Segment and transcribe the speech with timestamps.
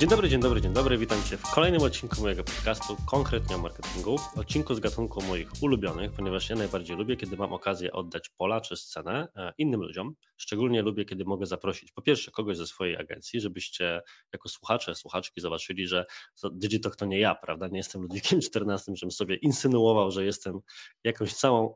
[0.00, 0.98] Dzień dobry, dzień dobry, dzień dobry.
[0.98, 4.16] Witam Cię w kolejnym odcinku mojego podcastu, konkretnie o marketingu.
[4.36, 8.76] Odcinku z gatunku moich ulubionych, ponieważ ja najbardziej lubię, kiedy mam okazję oddać pola czy
[8.76, 10.14] scenę e, innym ludziom.
[10.36, 14.02] Szczególnie lubię, kiedy mogę zaprosić po pierwsze kogoś ze swojej agencji, żebyście
[14.32, 16.06] jako słuchacze, słuchaczki zobaczyli, że
[16.52, 17.68] Digitalk to nie ja, prawda?
[17.68, 20.60] Nie jestem Ludwikiem XIV, żebym sobie insynuował, że jestem
[21.04, 21.74] jakąś całą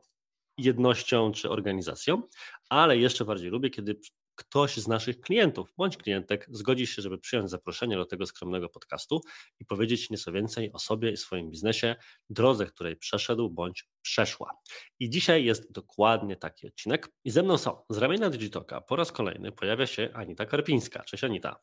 [0.57, 2.21] jednością czy organizacją,
[2.69, 3.99] ale jeszcze bardziej lubię, kiedy
[4.35, 9.21] ktoś z naszych klientów bądź klientek zgodzi się, żeby przyjąć zaproszenie do tego skromnego podcastu
[9.59, 11.95] i powiedzieć nieco więcej o sobie i swoim biznesie,
[12.29, 14.51] drodze, której przeszedł bądź przeszła.
[14.99, 17.11] I dzisiaj jest dokładnie taki odcinek.
[17.23, 21.03] I ze mną są z ramienia Digitoka po raz kolejny pojawia się Anita Karpińska.
[21.03, 21.59] Cześć Anita.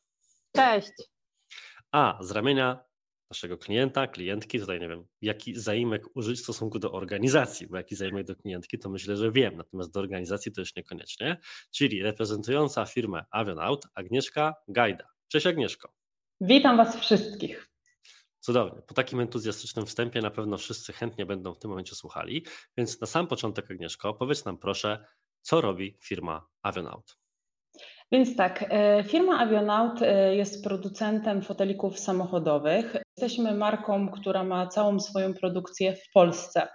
[0.57, 0.93] Cześć.
[1.93, 2.84] A z ramienia
[3.33, 7.97] naszego klienta, klientki, tutaj nie wiem, jaki zaimek użyć w stosunku do organizacji, bo jaki
[7.97, 11.37] zaimek do klientki, to myślę, że wiem, natomiast do organizacji to już niekoniecznie,
[11.71, 15.05] czyli reprezentująca firmę Avionaut Agnieszka Gajda.
[15.29, 15.93] Cześć Agnieszko.
[16.41, 17.69] Witam Was wszystkich.
[18.41, 18.83] Cudownie.
[18.83, 23.06] Po takim entuzjastycznym wstępie na pewno wszyscy chętnie będą w tym momencie słuchali, więc na
[23.06, 25.05] sam początek Agnieszko, powiedz nam proszę,
[25.41, 27.22] co robi firma Avionaut.
[28.13, 32.97] Więc tak, e, firma Avionaut e, jest producentem fotelików samochodowych.
[33.17, 36.69] Jesteśmy marką, która ma całą swoją produkcję w Polsce.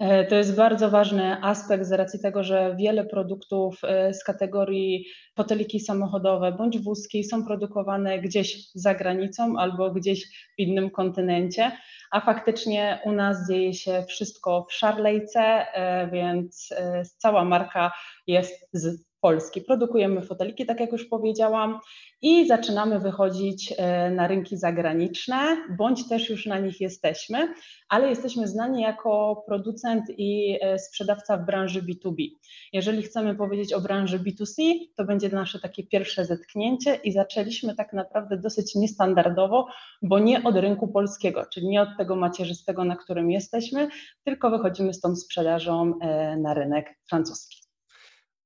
[0.00, 3.80] E, to jest bardzo ważny aspekt z racji tego, że wiele produktów
[4.12, 10.90] z kategorii foteliki samochodowe bądź wózki są produkowane gdzieś za granicą albo gdzieś w innym
[10.90, 11.72] kontynencie,
[12.10, 15.66] a faktycznie u nas dzieje się wszystko w szarlejce,
[16.12, 16.74] więc
[17.18, 17.92] cała marka
[18.26, 19.60] jest z Polski.
[19.60, 21.78] Produkujemy foteliki, tak jak już powiedziałam,
[22.22, 27.54] i zaczynamy wychodzić e, na rynki zagraniczne, bądź też już na nich jesteśmy,
[27.88, 32.28] ale jesteśmy znani jako producent i e, sprzedawca w branży B2B.
[32.72, 34.62] Jeżeli chcemy powiedzieć o branży B2C,
[34.96, 39.66] to będzie nasze takie pierwsze zetknięcie i zaczęliśmy tak naprawdę dosyć niestandardowo,
[40.02, 43.88] bo nie od rynku polskiego, czyli nie od tego macierzystego, na którym jesteśmy,
[44.24, 47.65] tylko wychodzimy z tą sprzedażą e, na rynek francuski.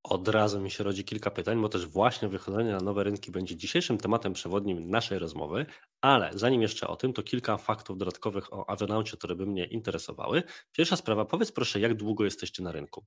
[0.02, 3.56] Od razu mi się rodzi kilka pytań, bo też właśnie wychodzenie na nowe rynki będzie
[3.56, 5.66] dzisiejszym tematem przewodnim naszej rozmowy,
[6.00, 10.42] ale zanim jeszcze o tym, to kilka faktów dodatkowych o Avionaucie, które by mnie interesowały.
[10.72, 13.04] Pierwsza sprawa, powiedz proszę, jak długo jesteście na rynku?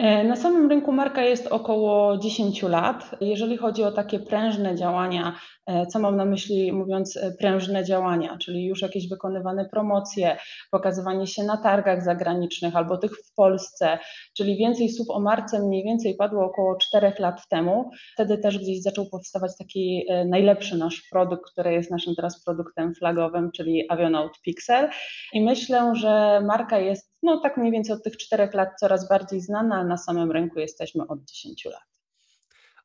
[0.00, 3.10] E, na samym rynku marka jest około 10 lat.
[3.20, 8.38] Jeżeli chodzi o takie prężne działania, e, co mam na myśli mówiąc e, prężne działania,
[8.38, 10.36] czyli już jakieś wykonywane promocje,
[10.70, 13.98] pokazywanie się na targach zagranicznych albo tych w Polsce,
[14.36, 17.90] czyli więcej słów o marce mniej więcej padło około 4 lat temu.
[18.14, 23.50] Wtedy też gdzieś zaczął powstawać taki najlepszy nasz produkt, który jest naszym teraz produktem flagowym,
[23.52, 24.88] czyli Avionaut Pixel.
[25.32, 29.40] I myślę, że marka jest no tak mniej więcej od tych czterech lat coraz bardziej
[29.40, 31.90] znana, ale na samym rynku jesteśmy od 10 lat.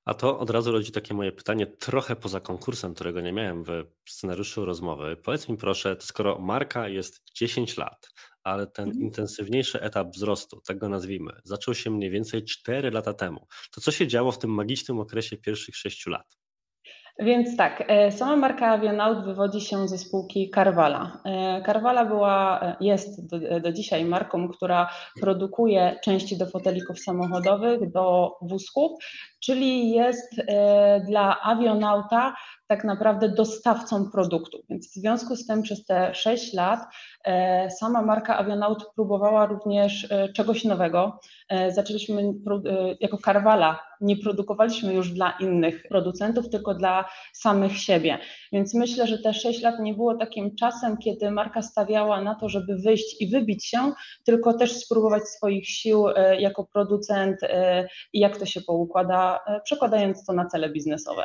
[0.06, 3.86] A to od razu rodzi takie moje pytanie, trochę poza konkursem, którego nie miałem w
[4.10, 5.18] scenariuszu rozmowy.
[5.18, 8.10] Powiedz mi proszę, skoro marka jest 10 lat,
[8.44, 9.06] ale ten mhm.
[9.06, 13.92] intensywniejszy etap wzrostu, tak go nazwijmy, zaczął się mniej więcej 4 lata temu, to co
[13.92, 16.38] się działo w tym magicznym okresie pierwszych 6 lat?
[17.20, 21.22] Więc tak, e, sama marka Avionaut wywodzi się ze spółki Carvala.
[21.26, 24.90] E, Carvala była, e, jest do, do, dzisiaj marką, która
[25.22, 28.92] produkuje części do fotelików samochodowych, do wózków,
[29.46, 30.36] czyli jest
[31.08, 32.34] dla Avionauta
[32.68, 34.64] tak naprawdę dostawcą produktu.
[34.70, 36.80] Więc w związku z tym przez te 6 lat
[37.26, 41.20] e, sama marka Avionaut próbowała również e, czegoś nowego.
[41.50, 42.34] E, zaczęliśmy
[43.00, 48.18] jako Carvala, nie produkowaliśmy już dla innych producentów, tylko dla samych siebie.
[48.52, 52.50] Więc myślę, że te 6 lat nie było takim czasem, kiedy marka stawiała na to,
[52.50, 53.92] żeby wyjść i wybić się,
[54.26, 56.06] tylko też spróbować swoich sił
[56.40, 57.38] jako producent
[58.14, 61.24] i jak to się poukłada, przekładając to na cele biznesowe.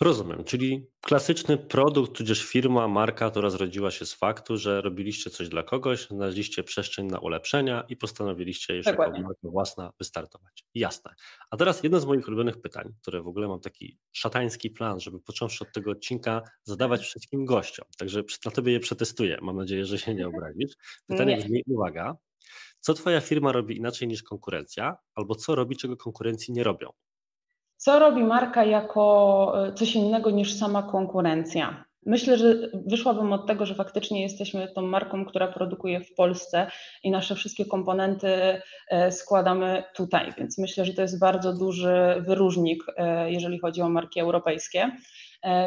[0.00, 5.48] Rozumiem, czyli klasyczny produkt, tudzież firma, marka, która zrodziła się z faktu, że robiliście coś
[5.48, 9.18] dla kogoś, znaleźliście przestrzeń na ulepszenia i postanowiliście już Dokładnie.
[9.18, 10.64] jako marka własna wystartować.
[10.74, 11.14] Jasne.
[11.50, 15.20] A teraz jedno z moich ulubionych pytań, które w ogóle mam taki szatański plan, żeby
[15.20, 17.86] począwszy od tego odcinka zadawać wszystkim gościom.
[17.98, 19.38] Także na tobie je przetestuję.
[19.42, 20.72] Mam nadzieję, że się nie obrazisz.
[21.06, 22.16] Pytanie brzmi, uwaga,
[22.80, 26.90] co twoja firma robi inaczej niż konkurencja, albo co robi, czego konkurencji nie robią?
[27.76, 31.84] Co robi marka jako e, coś innego niż sama konkurencja?
[32.06, 32.54] Myślę, że
[32.86, 36.66] wyszłabym od tego, że faktycznie jesteśmy tą marką, która produkuje w Polsce
[37.02, 42.84] i nasze wszystkie komponenty e, składamy tutaj, więc myślę, że to jest bardzo duży wyróżnik,
[42.96, 44.90] e, jeżeli chodzi o marki europejskie,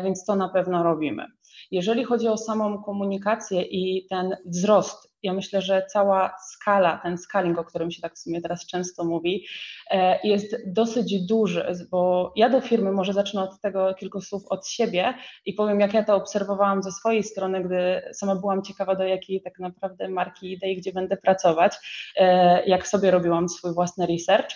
[0.03, 1.25] więc to na pewno robimy.
[1.71, 7.59] Jeżeli chodzi o samą komunikację i ten wzrost, ja myślę, że cała skala, ten scaling,
[7.59, 9.45] o którym się tak w sumie teraz często mówi,
[9.91, 14.67] e, jest dosyć duży, bo ja do firmy, może zacznę od tego kilku słów od
[14.67, 15.13] siebie
[15.45, 19.41] i powiem, jak ja to obserwowałam ze swojej strony, gdy sama byłam ciekawa, do jakiej
[19.41, 21.75] tak naprawdę marki idę i gdzie będę pracować,
[22.15, 24.49] e, jak sobie robiłam swój własny research.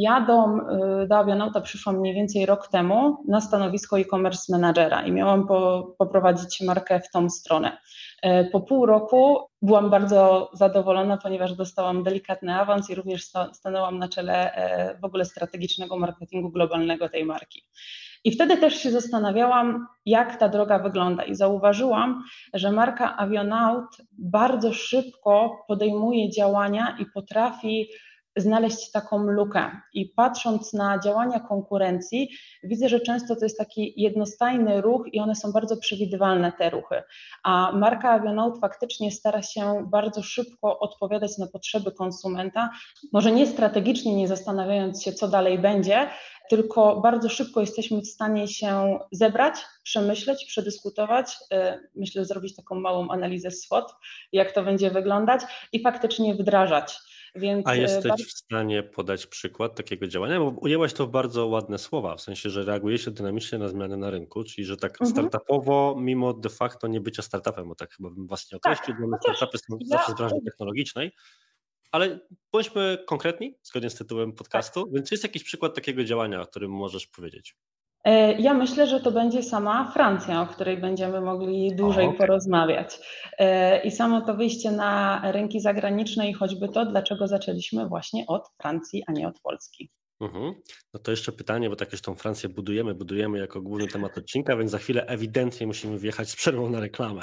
[0.00, 0.46] Ja do,
[1.02, 5.94] y, do Avionauta przyszłam mniej więcej rok temu na stanowisko e-commerce managera i miałam po,
[5.98, 7.78] poprowadzić markę w tą stronę.
[8.22, 14.08] E, po pół roku byłam bardzo zadowolona, ponieważ dostałam delikatny awans i również stanęłam na
[14.08, 17.62] czele e, w ogóle strategicznego marketingu globalnego tej marki.
[18.24, 22.22] I wtedy też się zastanawiałam, jak ta droga wygląda, i zauważyłam,
[22.54, 27.88] że marka Avionaut bardzo szybko podejmuje działania i potrafi
[28.40, 29.70] znaleźć taką lukę.
[29.94, 32.30] I patrząc na działania konkurencji,
[32.62, 37.02] widzę, że często to jest taki jednostajny ruch i one są bardzo przewidywalne, te ruchy.
[37.42, 42.70] A marka Avionaut faktycznie stara się bardzo szybko odpowiadać na potrzeby konsumenta,
[43.12, 46.08] może nie strategicznie, nie zastanawiając się, co dalej będzie,
[46.48, 53.08] tylko bardzo szybko jesteśmy w stanie się zebrać, przemyśleć, przedyskutować, y, myślę, zrobić taką małą
[53.08, 53.92] analizę SWOT,
[54.32, 55.42] jak to będzie wyglądać
[55.72, 56.98] i faktycznie wdrażać.
[57.38, 58.24] Więc A jesteś bardzo...
[58.24, 60.38] w stanie podać przykład takiego działania?
[60.40, 63.96] Bo ujęłaś to w bardzo ładne słowa, w sensie, że reaguje się dynamicznie na zmiany
[63.96, 65.10] na rynku, czyli że tak mhm.
[65.10, 69.10] startupowo, mimo de facto nie bycia startupem, bo tak chyba bym was nie określił, tak.
[69.10, 69.86] bo startupy są ja...
[69.98, 71.12] zawsze z branży technologicznej,
[71.92, 72.20] ale
[72.52, 74.94] bądźmy konkretni, zgodnie z tytułem podcastu, tak.
[74.94, 77.56] więc czy jest jakiś przykład takiego działania, o którym możesz powiedzieć?
[78.04, 82.18] E, ja myślę, że to będzie sama Francja, o której będziemy mogli dłużej okay.
[82.18, 82.98] porozmawiać.
[83.38, 88.48] E, I samo to wyjście na rynki zagraniczne i choćby to, dlaczego zaczęliśmy właśnie od
[88.62, 89.90] Francji, a nie od Polski.
[90.20, 90.54] Mhm.
[90.94, 94.56] No to jeszcze pytanie, bo tak już tą Francję budujemy, budujemy jako główny temat odcinka,
[94.56, 97.22] więc za chwilę ewidentnie musimy wjechać z przerwą na reklamę,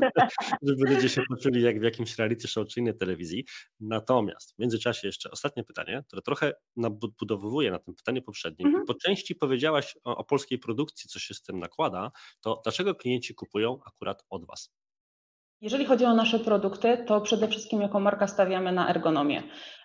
[0.68, 3.44] żeby ludzie się poczuli jak w jakimś reality show czy innej telewizji.
[3.80, 8.68] Natomiast w międzyczasie jeszcze ostatnie pytanie, które trochę nabudowuje na tym pytanie poprzednim.
[8.68, 8.86] Mhm.
[8.86, 13.34] Po części powiedziałaś o, o polskiej produkcji, co się z tym nakłada, to dlaczego klienci
[13.34, 14.70] kupują akurat od Was?
[15.60, 19.42] Jeżeli chodzi o nasze produkty, to przede wszystkim jako marka stawiamy na ergonomię.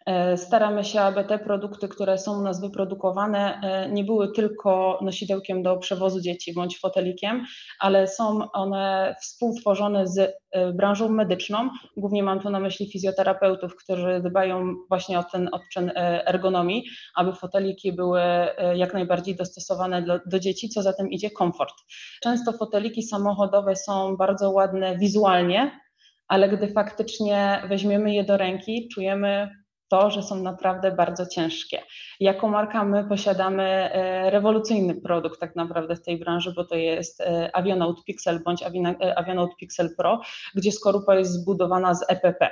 [0.08, 5.00] E, staramy się, aby te produkty, które są u nas wyprodukowane, e, nie były tylko
[5.02, 7.46] nosidełkiem do przewozu dzieci bądź fotelikiem,
[7.80, 10.18] ale są one współtworzone z
[10.52, 11.70] e, branżą medyczną.
[11.98, 15.92] Głównie mam tu na myśli fizjoterapeutów, którzy dbają właśnie o ten odczyn
[16.26, 16.84] ergonomii,
[17.16, 18.22] aby foteliki były
[18.76, 21.74] jak najbardziej dostosowane do, do dzieci, co za tym idzie komfort.
[22.22, 25.80] Często foteliki samochodowe są bardzo ładne wizualnie,
[26.28, 29.50] ale gdy faktycznie weźmiemy je do ręki, czujemy
[29.88, 31.82] to, że są naprawdę bardzo ciężkie.
[32.20, 37.22] Jako marka my posiadamy e, rewolucyjny produkt tak naprawdę w tej branży, bo to jest
[37.22, 40.22] e, Avionaut Pixel bądź e, Avionaut Pixel Pro,
[40.56, 42.50] gdzie skorupa jest zbudowana z EPP,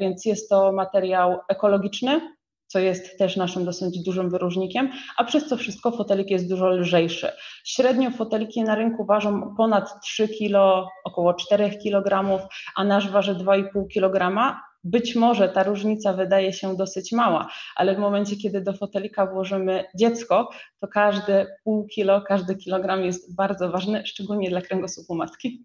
[0.00, 2.20] więc jest to materiał ekologiczny,
[2.68, 7.28] co jest też naszym dosyć dużym wyróżnikiem, a przez to wszystko fotelik jest dużo lżejszy.
[7.64, 12.38] Średnio foteliki na rynku ważą ponad 3 kg, około 4 kg,
[12.76, 14.54] a nasz waży 2,5 kg,
[14.90, 19.84] być może ta różnica wydaje się dosyć mała, ale w momencie, kiedy do fotelika włożymy
[19.94, 20.50] dziecko,
[20.80, 25.64] to każdy pół kilo, każdy kilogram jest bardzo ważny, szczególnie dla kręgosłupu matki.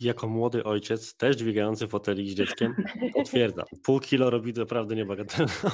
[0.00, 2.74] Jako młody ojciec, też dźwigający fotelik z dzieckiem,
[3.14, 3.66] potwierdzam.
[3.82, 5.70] Pół kilo robi naprawdę niebagatelną,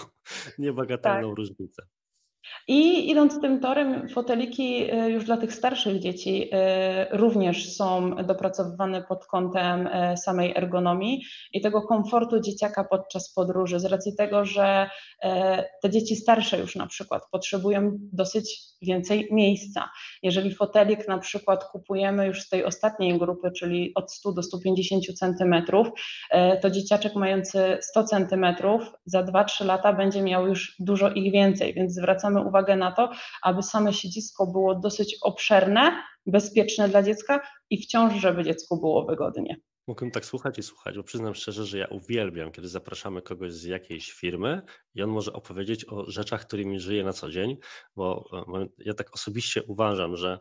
[0.59, 1.39] niebagatelną tak.
[1.39, 1.83] różnicę.
[2.69, 9.03] I idąc tym torem, foteliki y, już dla tych starszych dzieci y, również są dopracowywane
[9.03, 11.23] pod kątem y, samej ergonomii
[11.53, 14.91] i tego komfortu dzieciaka podczas podróży, z racji tego, że
[15.83, 19.91] te dzieci starsze już na przykład potrzebują dosyć więcej miejsca.
[20.23, 25.05] Jeżeli fotelik na przykład kupujemy już z tej ostatniej grupy, czyli od 100 do 150
[25.19, 25.89] centymetrów,
[26.63, 31.95] to dzieciaczek mający 100 centymetrów za 2-3 lata będzie miał już dużo ich więcej, więc
[31.95, 33.11] zwracamy uwagę na to,
[33.43, 37.41] aby same siedzisko było dosyć obszerne, bezpieczne dla dziecka
[37.71, 39.57] i wciąż, żeby dziecku było wygodnie.
[39.89, 43.65] Mógłbym tak słuchać i słuchać, bo przyznam szczerze, że ja uwielbiam, kiedy zapraszamy kogoś z
[43.65, 44.63] jakiejś firmy
[44.95, 47.57] i on może opowiedzieć o rzeczach, którymi żyje na co dzień,
[47.97, 50.39] bo e, ja tak osobiście uważam, że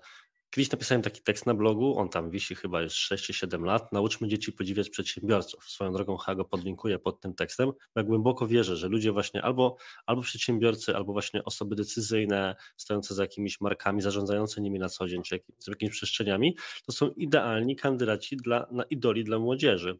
[0.55, 3.91] Kiedyś napisałem taki tekst na blogu, on tam wisi chyba już 6 7 lat.
[3.91, 5.69] Nauczmy dzieci podziwiać przedsiębiorców.
[5.69, 7.71] Swoją drogą Hago podlinkuję pod tym tekstem.
[7.95, 13.23] Ja głęboko wierzę, że ludzie właśnie albo, albo przedsiębiorcy, albo właśnie osoby decyzyjne, stojące za
[13.23, 18.67] jakimiś markami, zarządzające nimi na co dzień, czy jakimiś przestrzeniami, to są idealni kandydaci dla,
[18.71, 19.99] na idoli dla młodzieży.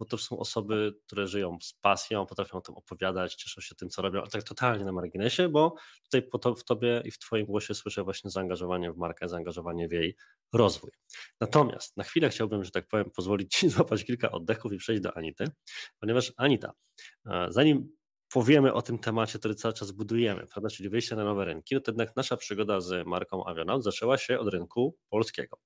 [0.00, 3.88] Bo to są osoby, które żyją z pasją, potrafią o tym opowiadać, cieszą się tym,
[3.88, 6.22] co robią, ale tak totalnie na marginesie, bo tutaj
[6.56, 10.16] w tobie i w twoim głosie słyszę właśnie zaangażowanie w markę, zaangażowanie w jej
[10.52, 10.90] rozwój.
[11.40, 15.16] Natomiast na chwilę chciałbym, że tak powiem, pozwolić ci złapać kilka oddechów i przejść do
[15.16, 15.44] Anity,
[16.00, 16.72] ponieważ Anita,
[17.26, 17.99] e, zanim
[18.32, 21.80] powiemy o tym temacie, który cały czas budujemy, prawda, czyli wyjście na nowe rynki, no
[21.80, 25.58] to jednak nasza przygoda z marką Avionaut zaczęła się od rynku polskiego.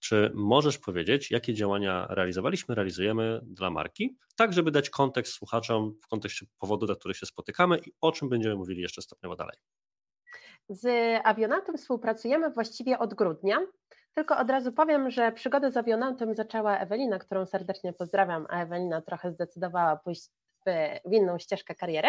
[0.00, 6.08] Czy możesz powiedzieć, jakie działania realizowaliśmy, realizujemy dla marki, tak żeby dać kontekst słuchaczom w
[6.08, 9.56] kontekście powodu, dla których się spotykamy i o czym będziemy mówili jeszcze stopniowo dalej?
[10.68, 10.86] Z
[11.24, 13.58] Avionautem współpracujemy właściwie od grudnia.
[14.14, 19.02] Tylko od razu powiem, że przygodę z Avionautem zaczęła Ewelina, którą serdecznie pozdrawiam, a Ewelina
[19.02, 20.30] trochę zdecydowała pójść
[20.66, 22.08] w, inną ścieżkę kariery.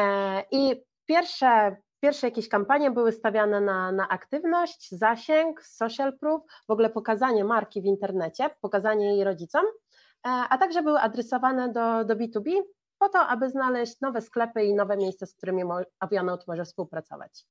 [0.00, 6.70] E, I pierwsze, pierwsze jakieś kampanie były stawiane na, na aktywność, zasięg, social proof, w
[6.70, 12.16] ogóle pokazanie marki w internecie, pokazanie jej rodzicom, e, a także były adresowane do, do
[12.16, 12.62] B2B
[12.98, 15.62] po to, aby znaleźć nowe sklepy i nowe miejsca, z którymi
[16.00, 17.46] Avionaut może współpracować.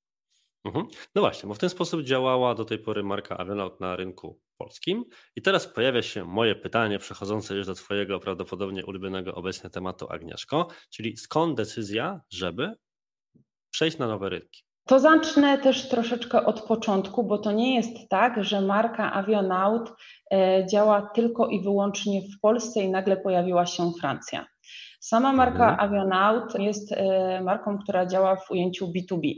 [0.65, 0.85] Mhm.
[1.15, 5.05] No właśnie, bo w ten sposób działała do tej pory marka Avionaut na rynku polskim.
[5.35, 10.67] I teraz pojawia się moje pytanie, przechodzące już do Twojego prawdopodobnie ulubionego obecnie tematu, Agnieszko,
[10.89, 12.75] czyli skąd decyzja, żeby
[13.71, 14.63] przejść na nowe rynki?
[14.87, 19.91] To zacznę też troszeczkę od początku, bo to nie jest tak, że marka Avionaut
[20.31, 24.45] e, działa tylko i wyłącznie w Polsce i nagle pojawiła się Francja.
[24.99, 25.79] Sama marka mhm.
[25.79, 29.33] Avionaut jest e, marką, która działa w ujęciu B2B.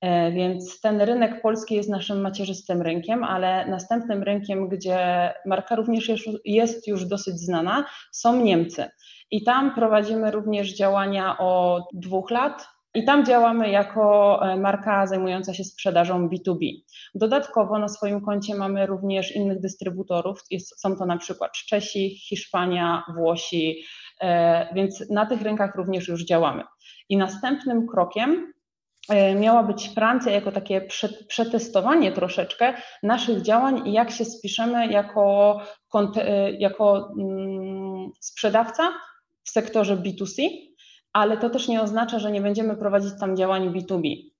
[0.00, 6.28] E, więc ten rynek polski jest naszym macierzystym rynkiem, ale następnym rynkiem, gdzie marka również
[6.44, 8.88] jest już dosyć znana, są Niemcy.
[9.30, 12.68] I tam prowadzimy również działania od dwóch lat.
[12.94, 16.70] I tam działamy jako e, marka zajmująca się sprzedażą B2B.
[17.14, 20.40] Dodatkowo na swoim koncie mamy również innych dystrybutorów.
[20.50, 23.82] Jest, są to na przykład Czesi, Hiszpania, Włosi,
[24.20, 26.62] e, więc na tych rynkach również już działamy.
[27.08, 28.52] I następnym krokiem
[29.40, 30.88] miała być Francja jako takie
[31.28, 35.60] przetestowanie troszeczkę naszych działań i jak się spiszemy jako,
[36.16, 38.92] e, jako mm, sprzedawca
[39.44, 40.42] w sektorze B2C,
[41.12, 44.30] ale to też nie oznacza, że nie będziemy prowadzić tam działań B2B.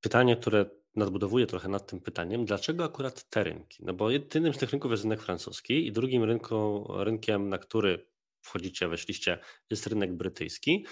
[0.00, 0.66] Pytanie, które
[0.96, 3.84] nadbudowuję trochę nad tym pytaniem, dlaczego akurat te rynki?
[3.84, 8.06] No bo jednym z tych rynków jest rynek francuski i drugim rynku, rynkiem, na który
[8.40, 9.38] wchodzicie, weszliście,
[9.70, 10.86] jest rynek brytyjski.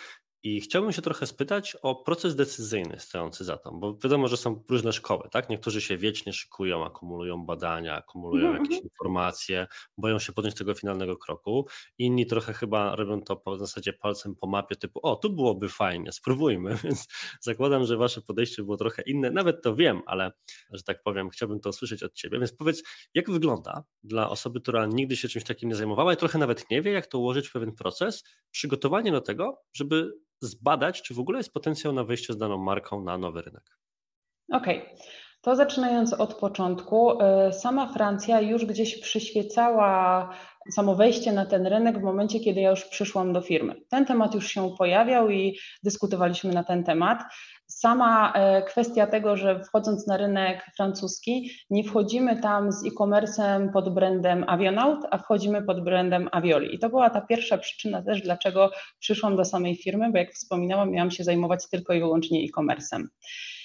[0.46, 4.64] I chciałbym się trochę spytać o proces decyzyjny stojący za tym, bo wiadomo, że są
[4.68, 5.48] różne szkoły, tak?
[5.48, 8.64] Niektórzy się wiecznie szykują, akumulują badania, akumulują mm -hmm.
[8.64, 9.66] jakieś informacje,
[9.98, 11.66] boją się podjąć tego finalnego kroku.
[11.98, 16.12] Inni trochę chyba robią to po zasadzie palcem po mapie, typu o, tu byłoby fajnie,
[16.12, 17.06] spróbujmy, więc
[17.40, 19.30] zakładam, że wasze podejście było trochę inne.
[19.30, 20.32] Nawet to wiem, ale
[20.70, 22.38] że tak powiem, chciałbym to usłyszeć od ciebie.
[22.38, 22.82] Więc powiedz,
[23.14, 26.82] jak wygląda dla osoby, która nigdy się czymś takim nie zajmowała i trochę nawet nie
[26.82, 31.38] wie, jak to ułożyć w pewien proces, przygotowanie do tego, żeby zbadać, czy w ogóle
[31.38, 33.78] jest potencjał na wejście z daną marką na nowy rynek.
[34.52, 34.82] Okej.
[34.82, 34.96] Okay.
[35.44, 40.30] To zaczynając od początku, y, sama Francja już gdzieś przyświecała
[40.72, 43.74] samo wejście na ten rynek w momencie, kiedy ja już przyszłam do firmy.
[43.90, 47.22] Ten temat już się pojawiał i dyskutowaliśmy na ten temat.
[47.66, 53.94] Sama e, kwestia tego, że wchodząc na rynek francuski, nie wchodzimy tam z e-commerce'em pod
[53.94, 56.74] brandem Avionaut, a wchodzimy pod brandem Avioli.
[56.74, 60.90] I to była ta pierwsza przyczyna też, dlaczego przyszłam do samej firmy, bo jak wspominałam,
[60.90, 63.02] miałam się zajmować tylko i wyłącznie e-commerce'em.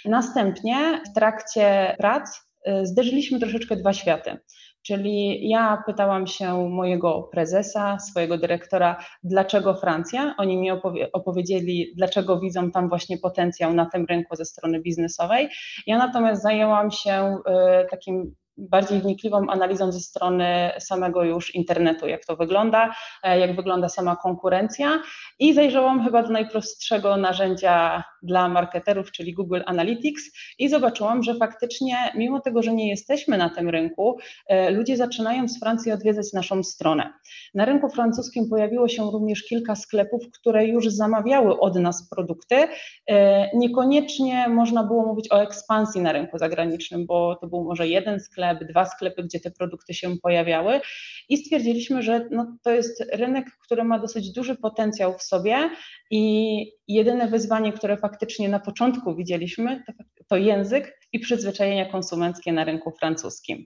[0.06, 4.38] Następnie w trakcie prac e, zderzyliśmy troszeczkę dwa światy.
[4.82, 10.36] Czyli ja pytałam się mojego prezesa, swojego dyrektora, dlaczego Francja.
[10.38, 15.50] Oni mi opowie opowiedzieli, dlaczego widzą tam właśnie potencjał na tym rynku ze strony biznesowej.
[15.88, 17.38] Ja natomiast zajęłam się
[17.84, 23.56] y, takim bardziej wnikliwą analizą ze strony samego już internetu, jak to wygląda, e, jak
[23.56, 25.00] wygląda sama konkurencja
[25.40, 30.24] i zajrzałam chyba do najprostszego narzędzia dla marketerów, czyli Google Analytics
[30.60, 35.48] i zobaczyłam, że faktycznie mimo tego, że nie jesteśmy na tym rynku, e, ludzie zaczynają
[35.48, 37.14] z Francji odwiedzać naszą stronę.
[37.54, 42.68] Na rynku francuskim pojawiło się również kilka sklepów, które już zamawiały od nas produkty.
[43.08, 48.20] E, niekoniecznie można było mówić o ekspansji na rynku zagranicznym, bo to był może jeden
[48.20, 50.82] sklep, dwa sklepy, gdzie te produkty się pojawiały
[51.30, 55.70] i stwierdziliśmy, że no, to jest rynek, który ma dosyć duży potencjał w sobie
[56.12, 59.94] i jedyne wyzwanie, które faktycznie na początku widzieliśmy, to,
[60.28, 63.66] to język i przyzwyczajenia konsumenckie na rynku francuskim.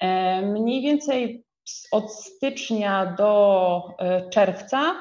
[0.00, 1.44] E, mniej więcej
[1.92, 4.94] od stycznia do e, czerwca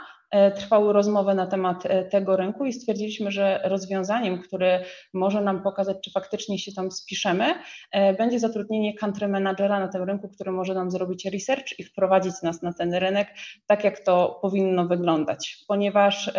[0.55, 4.83] trwały rozmowy na temat tego rynku i stwierdziliśmy, że rozwiązaniem, które
[5.13, 7.45] może nam pokazać, czy faktycznie się tam spiszemy,
[8.17, 12.62] będzie zatrudnienie country managera na tym rynku, który może nam zrobić research i wprowadzić nas
[12.62, 13.27] na ten rynek,
[13.67, 15.57] tak jak to powinno wyglądać.
[15.67, 16.31] Ponieważ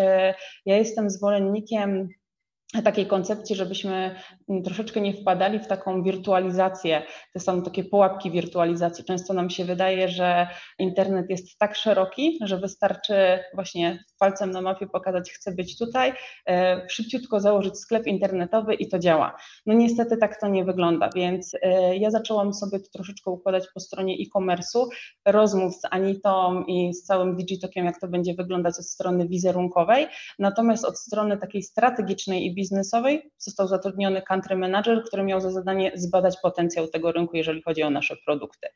[0.66, 2.08] ja jestem zwolennikiem
[2.84, 4.14] takiej koncepcji, żebyśmy
[4.48, 7.02] mm, troszeczkę nie wpadali w taką wirtualizację.
[7.32, 9.04] To są takie pułapki wirtualizacji.
[9.04, 10.48] Często nam się wydaje, że
[10.78, 13.14] internet jest tak szeroki, że wystarczy
[13.54, 16.12] właśnie palcem na mapie pokazać, chcę być tutaj,
[16.48, 19.36] e, szybciutko założyć sklep internetowy i to działa.
[19.66, 23.80] No niestety tak to nie wygląda, więc e, ja zaczęłam sobie to troszeczkę układać po
[23.80, 24.86] stronie e-commerce'u,
[25.26, 30.06] rozmów z Anitą i z całym Digitokiem, jak to będzie wyglądać od strony wizerunkowej,
[30.38, 35.92] natomiast od strony takiej strategicznej i biznesowej został zatrudniony country manager, który miał za zadanie
[35.94, 38.68] zbadać potencjał tego rynku, jeżeli chodzi o nasze produkty.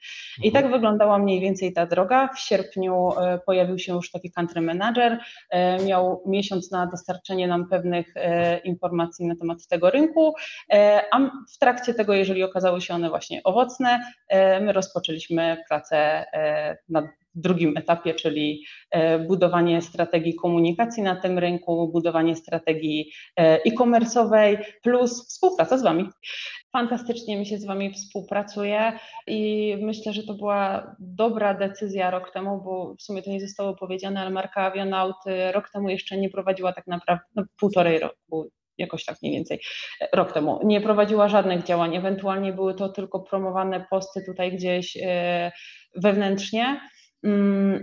[0.43, 0.73] I tak mhm.
[0.73, 2.29] wyglądała mniej więcej ta droga.
[2.37, 5.19] W sierpniu e, pojawił się już taki country manager,
[5.51, 10.35] e, miał miesiąc na dostarczenie nam pewnych e, informacji na temat tego rynku,
[11.13, 11.19] a
[11.55, 14.01] w trakcie tego, jeżeli okazały się one właśnie owocne,
[14.61, 16.25] my rozpoczęliśmy pracę
[16.89, 24.57] nad drugim etapie, czyli e, budowanie strategii komunikacji na tym rynku, budowanie strategii e, e-commerce'owej
[24.83, 26.09] plus współpraca z Wami.
[26.73, 32.63] Fantastycznie mi się z Wami współpracuje i myślę, że to była dobra decyzja rok temu,
[32.65, 35.17] bo w sumie to nie zostało powiedziane, ale marka Avionaut
[35.53, 39.61] rok temu jeszcze nie prowadziła tak naprawdę, no półtorej roku, jakoś tak mniej więcej
[40.13, 45.53] rok temu, nie prowadziła żadnych działań, ewentualnie były to tylko promowane posty tutaj gdzieś e,
[45.97, 46.81] wewnętrznie,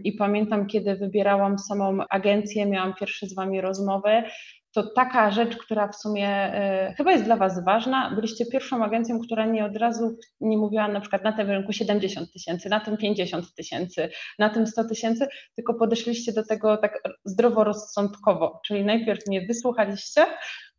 [0.04, 4.24] I pamiętam, kiedy wybierałam samą agencję, miałam pierwsze z Wami rozmowy,
[4.74, 8.12] to taka rzecz, która w sumie e, chyba jest dla Was ważna.
[8.16, 12.34] Byliście pierwszą agencją, która nie od razu nie mówiła na przykład na tym rynku 70
[12.34, 18.60] tysięcy, na tym 50 tysięcy, na tym 100 tysięcy, tylko podeszliście do tego tak zdroworozsądkowo,
[18.66, 20.26] czyli najpierw mnie wysłuchaliście,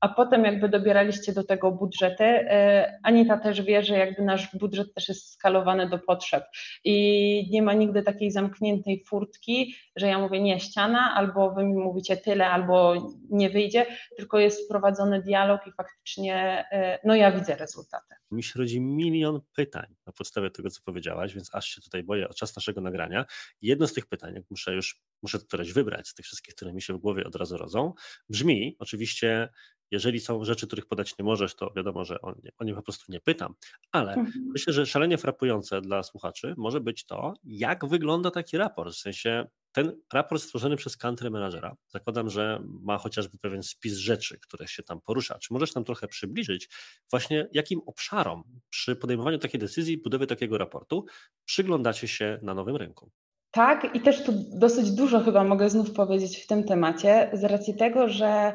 [0.03, 2.25] a potem jakby dobieraliście do tego budżety.
[2.25, 6.45] E, Anita też wie, że jakby nasz budżet też jest skalowany do potrzeb
[6.85, 11.75] i nie ma nigdy takiej zamkniętej furtki, że ja mówię nie ściana, albo wy mi
[11.75, 12.95] mówicie tyle, albo
[13.31, 18.15] nie wyjdzie, tylko jest prowadzony dialog i faktycznie e, no ja widzę rezultaty.
[18.31, 22.29] Mi się rodzi milion pytań na podstawie tego, co powiedziałaś, więc aż się tutaj boję
[22.29, 23.25] o czas naszego nagrania.
[23.61, 26.83] Jedno z tych pytań, jak muszę już, muszę któreś wybrać z tych wszystkich, które mi
[26.83, 27.93] się w głowie od razu rodzą,
[28.29, 29.49] brzmi oczywiście,
[29.93, 32.83] jeżeli są rzeczy, których podać nie możesz, to wiadomo, że o nie, o nie po
[32.83, 33.55] prostu nie pytam,
[33.93, 34.51] ale mhm.
[34.53, 39.47] myślę, że szalenie frapujące dla słuchaczy może być to, jak wygląda taki raport, w sensie
[39.73, 44.83] ten raport stworzony przez country managera, zakładam, że ma chociażby pewien spis rzeczy, które się
[44.83, 45.39] tam porusza.
[45.39, 46.69] Czy możesz nam trochę przybliżyć
[47.11, 51.05] właśnie jakim obszarom przy podejmowaniu takiej decyzji, budowie takiego raportu
[51.45, 53.11] przyglądacie się na nowym rynku?
[53.51, 57.77] Tak, i też tu dosyć dużo chyba mogę znów powiedzieć w tym temacie, z racji
[57.77, 58.53] tego, że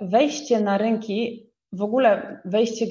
[0.00, 2.86] wejście na rynki, w ogóle wejście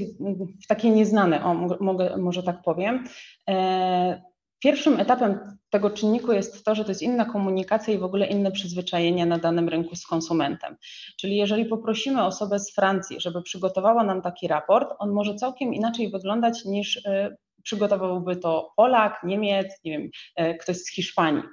[0.64, 3.04] w takie nieznane, o, mogę, może tak powiem.
[3.50, 4.22] E,
[4.60, 8.52] pierwszym etapem tego czynniku jest to, że to jest inna komunikacja i w ogóle inne
[8.52, 10.78] przyzwyczajenia na danym rynku z konsumentem.
[11.20, 16.12] Czyli jeżeli poprosimy osobę z Francji, żeby przygotowała nam taki raport, on może całkiem inaczej
[16.12, 17.36] wyglądać niż e,
[17.70, 21.44] przygotowałby to Polak, Niemiec, nie wiem, e, ktoś z Hiszpanii.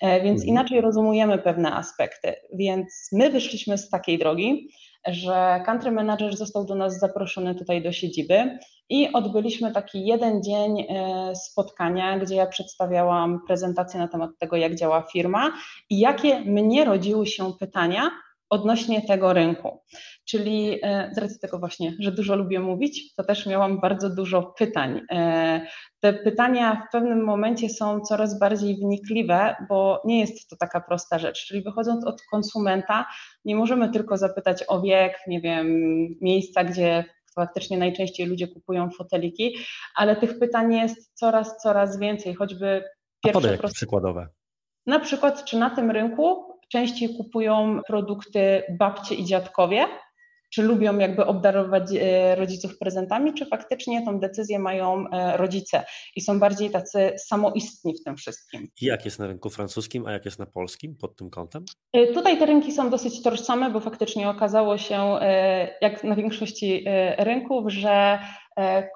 [0.00, 0.48] E, więc mhm.
[0.48, 2.34] inaczej rozumujemy pewne aspekty.
[2.52, 4.68] Więc my wyszliśmy z takiej drogi,
[5.06, 8.58] że country manager został do nas zaproszony tutaj do siedziby
[8.88, 14.74] i odbyliśmy taki jeden dzień e, spotkania, gdzie ja przedstawiałam prezentację na temat tego, jak
[14.74, 15.52] działa firma
[15.90, 18.10] i jakie mnie rodziły się pytania
[18.50, 19.80] odnośnie tego rynku.
[20.24, 24.42] Czyli e, z racji tego właśnie, że dużo lubię mówić, to też miałam bardzo dużo
[24.42, 25.00] pytań.
[25.10, 25.66] E,
[26.00, 31.18] te pytania w pewnym momencie są coraz bardziej wnikliwe, bo nie jest to taka prosta
[31.18, 31.46] rzecz.
[31.46, 33.06] Czyli wychodząc od konsumenta,
[33.44, 35.66] nie możemy tylko zapytać o wiek, nie wiem,
[36.20, 37.04] miejsca, gdzie
[37.34, 39.56] faktycznie najczęściej ludzie kupują foteliki,
[39.96, 42.84] ale tych pytań jest coraz, coraz więcej, choćby
[43.24, 43.58] pierwsze.
[43.62, 44.28] A przykładowe.
[44.86, 49.86] Na przykład, czy na tym rynku częściej kupują produkty babcie i dziadkowie,
[50.54, 55.84] czy lubią jakby obdarować e, rodziców prezentami, czy faktycznie tą decyzję mają e, rodzice
[56.16, 58.68] i są bardziej tacy samoistni w tym wszystkim.
[58.80, 61.64] I jak jest na rynku francuskim, a jak jest na polskim pod tym kątem?
[61.92, 65.18] E, tutaj te rynki są dosyć tożsame, bo faktycznie okazało się,
[65.80, 66.84] jak na większości
[67.18, 68.18] rynków, że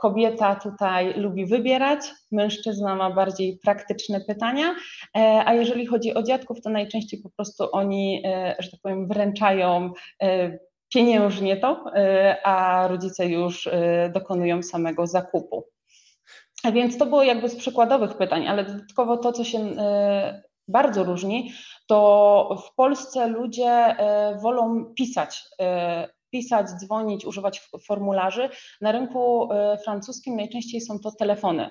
[0.01, 2.01] kobieta tutaj lubi wybierać,
[2.33, 4.75] mężczyzna ma bardziej praktyczne pytania,
[5.45, 8.23] a jeżeli chodzi o dziadków, to najczęściej po prostu oni,
[8.59, 9.93] że tak powiem, wręczają
[10.95, 11.85] pieniężnie to,
[12.45, 13.69] a rodzice już
[14.13, 15.65] dokonują samego zakupu.
[16.73, 19.59] Więc to było jakby z przykładowych pytań, ale dodatkowo to, co się
[20.69, 21.53] bardzo różni,
[21.87, 23.97] to w Polsce ludzie
[24.43, 25.45] wolą pisać
[26.31, 28.49] pisać, dzwonić, używać formularzy.
[28.81, 29.49] Na rynku
[29.85, 31.71] francuskim najczęściej są to telefony.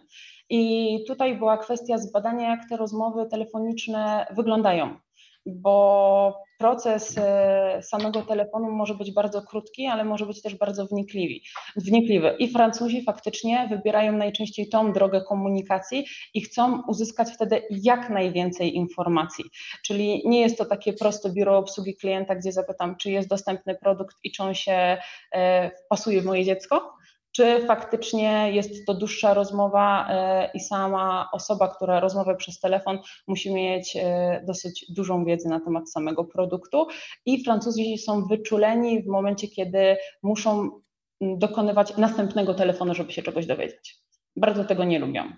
[0.50, 5.00] I tutaj była kwestia zbadania, jak te rozmowy telefoniczne wyglądają
[5.48, 11.36] bo proces e, samego telefonu może być bardzo krótki, ale może być też bardzo wnikliwy.
[11.76, 12.36] wnikliwy.
[12.40, 19.46] I Francuzi faktycznie wybierają najczęściej tą drogę komunikacji i chcą uzyskać wtedy jak najwięcej informacji.
[19.86, 24.18] Czyli nie jest to takie proste biuro obsługi klienta, gdzie zapytam, czy jest dostępny produkt
[24.24, 24.98] i czy on się
[25.32, 26.97] e, wpasuje w moje dziecko,
[27.38, 33.54] czy faktycznie jest to dłuższa rozmowa e, i sama osoba, która rozmawia przez telefon, musi
[33.54, 36.88] mieć e, dosyć dużą wiedzę na temat samego produktu.
[37.26, 40.82] I Francuzi są wyczuleni w momencie, kiedy muszą
[41.22, 43.96] dokonywać następnego telefonu, żeby się czegoś dowiedzieć.
[44.36, 45.32] Bardzo tego nie lubią.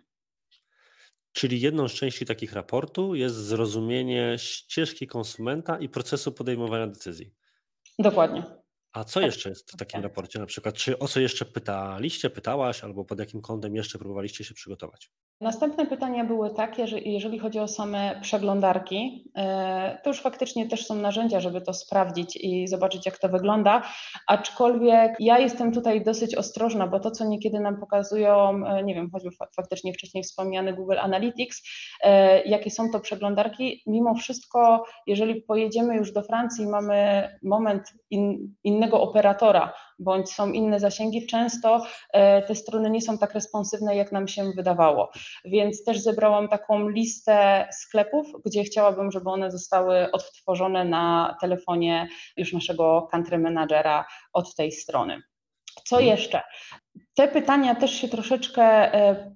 [1.31, 7.31] Czyli jedną z części takich raportu jest zrozumienie ścieżki konsumenta i procesu podejmowania decyzji.
[7.99, 8.43] Dokładnie.
[8.93, 10.75] A co tak, jeszcze jest w takim raporcie na przykład?
[10.75, 15.12] Czy o co jeszcze pytaliście, pytałaś, albo pod jakim kątem jeszcze próbowaliście się przygotować?
[15.41, 20.86] Następne pytania były takie, że jeżeli chodzi o same przeglądarki, e, to już faktycznie też
[20.86, 23.82] są narzędzia, żeby to sprawdzić i zobaczyć, jak to wygląda.
[24.28, 29.10] Aczkolwiek ja jestem tutaj dosyć ostrożna, bo to, co niekiedy nam pokazują, e, nie wiem,
[29.12, 31.62] choćby faktycznie wcześniej wspomniany Google Analytics,
[32.04, 38.56] e, jakie są to przeglądarki, mimo wszystko, jeżeli pojedziemy już do Francji, mamy moment in,
[38.79, 41.85] innego operatora, bądź są inne zasięgi, często
[42.47, 45.11] te strony nie są tak responsywne, jak nam się wydawało
[45.45, 52.53] więc też zebrałam taką listę sklepów, gdzie chciałabym, żeby one zostały odtworzone na telefonie już
[52.53, 55.21] naszego country managera od tej strony.
[55.83, 56.17] Co mhm.
[56.17, 56.41] jeszcze?
[57.15, 58.63] Te pytania też się troszeczkę
[58.93, 59.35] e,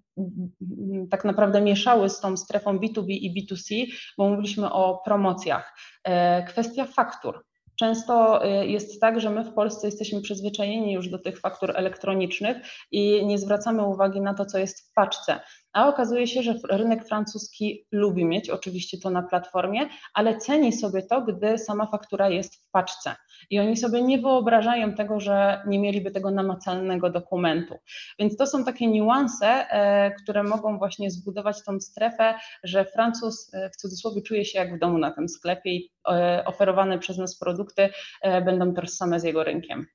[1.11, 3.85] tak naprawdę mieszały z tą strefą B2B i B2C,
[4.17, 5.77] bo mówiliśmy o promocjach.
[6.03, 7.45] E, kwestia faktur.
[7.83, 12.57] Często e, jest tak, że my w Polsce jesteśmy przyzwyczajeni już do tych faktur elektronicznych
[12.91, 15.39] i nie zwracamy uwagi na to, co jest w paczce
[15.73, 19.79] a okazuje się, że rynek francuski lubi mieć oczywiście to na platformie,
[20.13, 23.15] ale ceni sobie to, gdy sama faktura jest w paczce.
[23.49, 27.75] I oni sobie nie wyobrażają tego, że nie mieliby tego namacalnego dokumentu.
[28.19, 33.69] Więc to są takie niuanse, e, które mogą właśnie zbudować tą strefę, że Francuz e,
[33.69, 37.39] w cudzysłowie czuje się jak w domu na tym sklepie i e, oferowane przez nas
[37.39, 37.89] produkty
[38.45, 39.85] będą tożsame z jego rynkiem.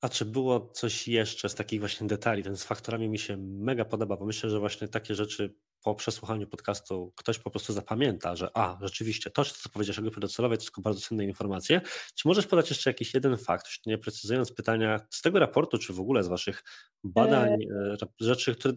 [0.00, 2.42] A czy było coś jeszcze z takich właśnie detali?
[2.42, 6.46] Ten z faktorami mi się mega podoba, bo myślę, że właśnie takie rzeczy po przesłuchaniu
[6.46, 10.64] podcastu ktoś po prostu zapamięta, że a, rzeczywiście, to, co powiedziałeś o grupie docelowej, to
[10.64, 11.80] są bardzo cenne informacje.
[12.14, 16.00] Czy możesz podać jeszcze jakiś jeden fakt, nie precyzując pytania z tego raportu, czy w
[16.00, 16.64] ogóle z waszych
[17.04, 17.96] badań, e...
[18.20, 18.74] rzeczy, które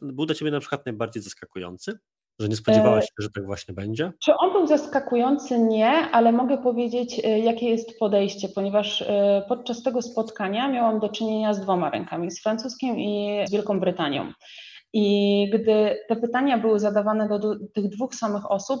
[0.00, 1.98] był dla ciebie na przykład najbardziej zaskakujący?
[2.38, 4.12] Że nie spodziewałaś e, się, że tak właśnie będzie?
[4.24, 5.58] Czy on był zaskakujący?
[5.58, 11.08] Nie, ale mogę powiedzieć, e, jakie jest podejście, ponieważ e, podczas tego spotkania miałam do
[11.08, 14.32] czynienia z dwoma rękami, z francuskim i z Wielką Brytanią.
[14.96, 18.80] I gdy te pytania były zadawane do, tych dwóch samych osób,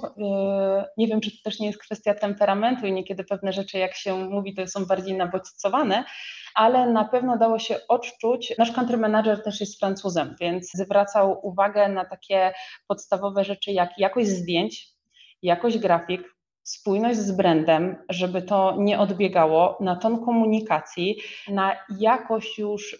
[0.96, 4.14] nie wiem, czy to też nie jest kwestia temperamentu i niekiedy pewne rzeczy, jak się
[4.16, 6.04] mówi, to są bardziej nabodźcowane,
[6.54, 8.54] ale na pewno dało się odczuć.
[8.58, 12.52] Nasz country manager też jest Francuzem, więc zwracał uwagę na takie
[12.86, 14.88] podstawowe rzeczy jak jakość zdjęć,
[15.42, 21.16] jakość grafik, spójność z brandem, żeby to nie odbiegało, na ton komunikacji,
[21.48, 22.98] na jakość już y,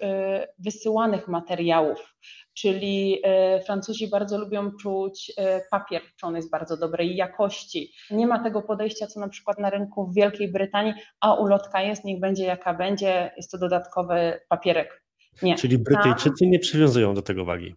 [0.59, 2.15] wysyłanych materiałów.
[2.55, 3.19] Czyli
[3.59, 5.33] y, Francuzi bardzo lubią czuć y,
[5.71, 7.93] papier, czy on jest bardzo dobrej jakości.
[8.11, 12.05] Nie ma tego podejścia, co na przykład na rynku w Wielkiej Brytanii, a ulotka jest,
[12.05, 15.05] niech będzie jaka będzie, jest to dodatkowy papierek.
[15.43, 15.55] Nie.
[15.55, 17.75] Czyli Brytyjczycy nie przywiązują do tego wagi.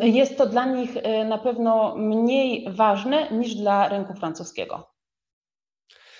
[0.00, 4.90] Jest to dla nich y, na pewno mniej ważne niż dla rynku francuskiego.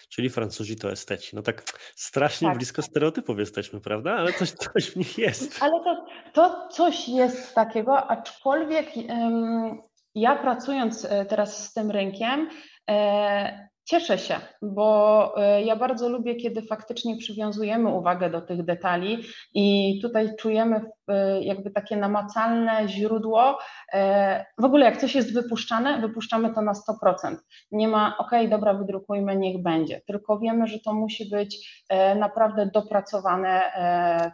[0.09, 1.37] Czyli Francuzi to esteci.
[1.37, 1.63] No tak
[1.97, 2.57] strasznie tak.
[2.57, 4.13] blisko stereotypów jesteśmy, prawda?
[4.13, 5.63] Ale coś, coś w nich jest.
[5.63, 9.83] Ale to, to coś jest takiego, aczkolwiek um,
[10.15, 12.49] ja pracując e, teraz z tym rynkiem,
[12.91, 19.25] e, Cieszę się, bo e, ja bardzo lubię, kiedy faktycznie przywiązujemy uwagę do tych detali
[19.55, 23.59] i tutaj czujemy e, jakby takie namacalne źródło.
[23.93, 27.37] E, w ogóle jak coś jest wypuszczane, wypuszczamy to na 100%.
[27.73, 31.85] Nie ma, ok, dobra, wydrukujmy, niech będzie, tylko wiemy, że to musi być
[32.17, 33.63] naprawdę dopracowane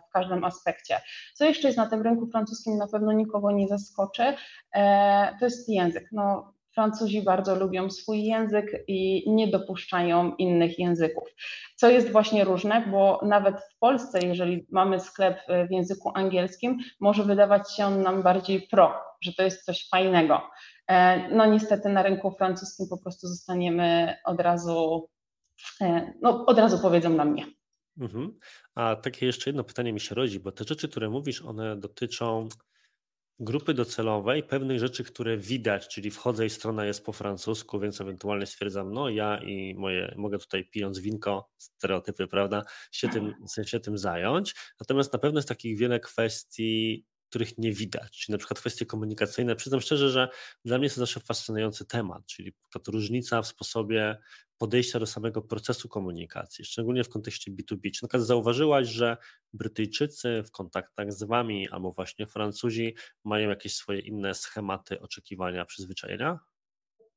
[0.09, 1.01] w każdym aspekcie.
[1.35, 4.23] Co jeszcze jest na tym rynku francuskim, na pewno nikogo nie zaskoczy,
[5.41, 6.09] to jest język.
[6.13, 11.29] No, Francuzi bardzo lubią swój język i nie dopuszczają innych języków.
[11.77, 17.25] Co jest właśnie różne, bo nawet w Polsce, jeżeli mamy sklep w języku angielskim, może
[17.25, 20.43] wydawać się on nam bardziej pro, że to jest coś fajnego.
[21.33, 25.09] No niestety na rynku francuskim po prostu zostaniemy od razu,
[26.23, 27.47] no od razu powiedzą na mnie.
[28.01, 28.37] Mhm.
[28.75, 32.49] A takie jeszcze jedno pytanie mi się rodzi, bo te rzeczy, które mówisz, one dotyczą
[33.39, 38.47] grupy docelowej, pewnych rzeczy, które widać, czyli wchodzę i strona jest po francusku, więc ewentualnie
[38.47, 43.99] stwierdzam, no ja i moje, mogę tutaj pijąc winko, stereotypy, prawda, się tym, sensie tym
[43.99, 44.55] zająć.
[44.81, 49.57] Natomiast na pewno jest takich wiele kwestii których nie widać, czyli na przykład kwestie komunikacyjne.
[49.57, 50.29] Przyznam szczerze, że
[50.65, 54.19] dla mnie jest to zawsze fascynujący temat, czyli ta różnica w sposobie
[54.59, 57.81] podejścia do samego procesu komunikacji, szczególnie w kontekście B2B.
[57.83, 59.17] Czy na przykład zauważyłaś, że
[59.53, 66.39] Brytyjczycy w kontaktach z Wami albo właśnie Francuzi mają jakieś swoje inne schematy oczekiwania, przyzwyczajenia?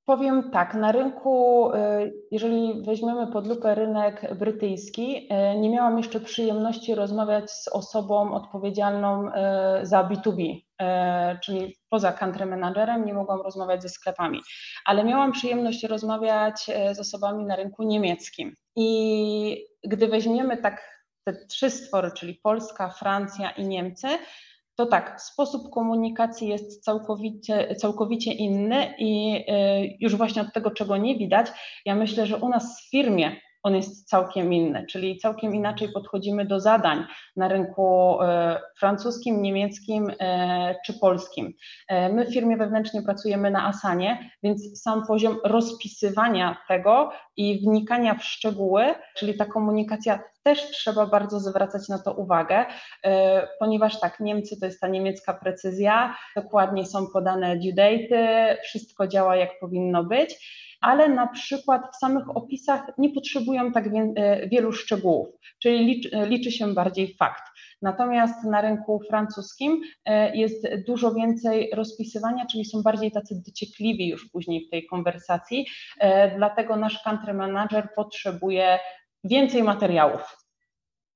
[0.06, 6.20] Powiem tak, na rynku, y, jeżeli weźmiemy pod lupę rynek brytyjski, y, nie miałam jeszcze
[6.20, 9.32] przyjemności rozmawiać z osobą odpowiedzialną y,
[9.84, 10.69] za B2B,
[11.44, 14.42] czyli poza country managerem nie mogłam rozmawiać ze sklepami,
[14.86, 18.56] ale miałam przyjemność rozmawiać z osobami na rynku niemieckim.
[18.76, 24.08] I gdy weźmiemy tak te trzy stwory, czyli Polska, Francja i Niemcy,
[24.80, 30.98] to tak, sposób komunikacji jest całkowicie, całkowicie inny i y, już właśnie od tego, czego
[30.98, 31.48] nie widać,
[31.86, 36.46] ja myślę, że u nas w firmie on jest całkiem inny, czyli całkiem inaczej podchodzimy
[36.46, 41.54] do zadań na rynku e, francuskim, niemieckim e, czy polskim.
[41.88, 48.16] E, my w firmie wewnętrznie pracujemy na Asanie, więc sam poziom rozpisywania tego i wnikania
[48.16, 48.86] w szczegóły,
[49.18, 52.66] czyli ta komunikacja też trzeba bardzo zwracać na to uwagę,
[53.60, 59.36] ponieważ tak, Niemcy to jest ta niemiecka precyzja, dokładnie są podane due date, wszystko działa
[59.36, 60.36] jak powinno być
[60.82, 65.28] ale na przykład w samych opisach nie potrzebują tak e, wielu szczegółów,
[65.62, 67.44] czyli liczy, e, liczy się bardziej fakt.
[67.82, 74.30] Natomiast na rynku francuskim e, jest dużo więcej rozpisywania, czyli są bardziej tacy dociekliwi już
[74.30, 75.66] później w tej konwersacji,
[76.36, 78.80] dlatego nasz country manager potrzebuje
[79.24, 80.22] więcej materiałów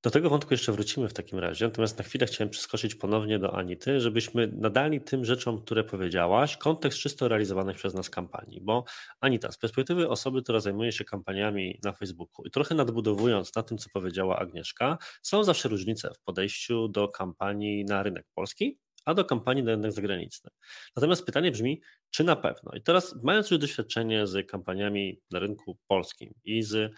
[0.04, 3.56] do tego wątku jeszcze wrócimy w takim razie, natomiast na chwilę chciałem przeskoczyć ponownie do
[3.56, 8.84] Anity, żebyśmy nadali tym rzeczom, które powiedziałaś, kontekst czysto realizowanych przez nas kampanii, bo
[9.20, 13.78] Anita, z perspektywy osoby, która zajmuje się kampaniami na Facebooku i trochę nadbudowując na tym,
[13.78, 19.24] co powiedziała Agnieszka, są zawsze różnice w podejściu do kampanii na rynek polski, a do
[19.24, 20.50] kampanii na rynek zagraniczny.
[20.96, 22.72] Natomiast pytanie brzmi, czy na pewno?
[22.72, 26.94] I teraz, mając już doświadczenie z kampaniami na rynku polskim i z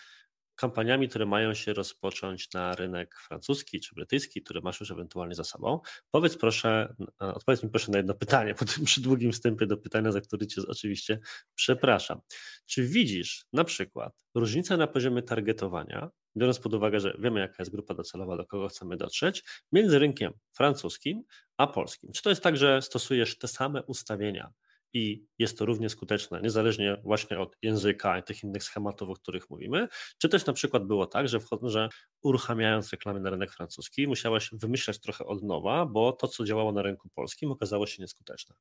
[0.57, 5.45] kampaniami, które mają się rozpocząć na rynek francuski czy brytyjski, które masz już ewentualnie za
[5.45, 5.81] sobą.
[6.11, 10.21] Powiedz proszę, odpowiedz mi proszę na jedno pytanie po tym przydługim wstępie do pytania, za
[10.21, 11.19] który Cię oczywiście
[11.55, 12.21] przepraszam.
[12.67, 17.73] Czy widzisz na przykład różnicę na poziomie targetowania, biorąc pod uwagę, że wiemy jaka jest
[17.73, 21.23] grupa docelowa, do kogo chcemy dotrzeć, między rynkiem francuskim
[21.57, 22.13] a polskim?
[22.13, 24.53] Czy to jest tak, że stosujesz te same ustawienia
[24.97, 29.51] i jest to równie skuteczne, niezależnie właśnie od języka i tych innych schematów, o których
[29.51, 29.89] mówimy.
[30.19, 31.89] Czy też na przykład było tak, że, wchod- że
[32.23, 36.83] uruchamiając reklamy na rynek francuski, musiałaś wymyślać trochę od nowa, bo to, co działało na
[36.83, 38.55] rynku polskim, okazało się nieskuteczne?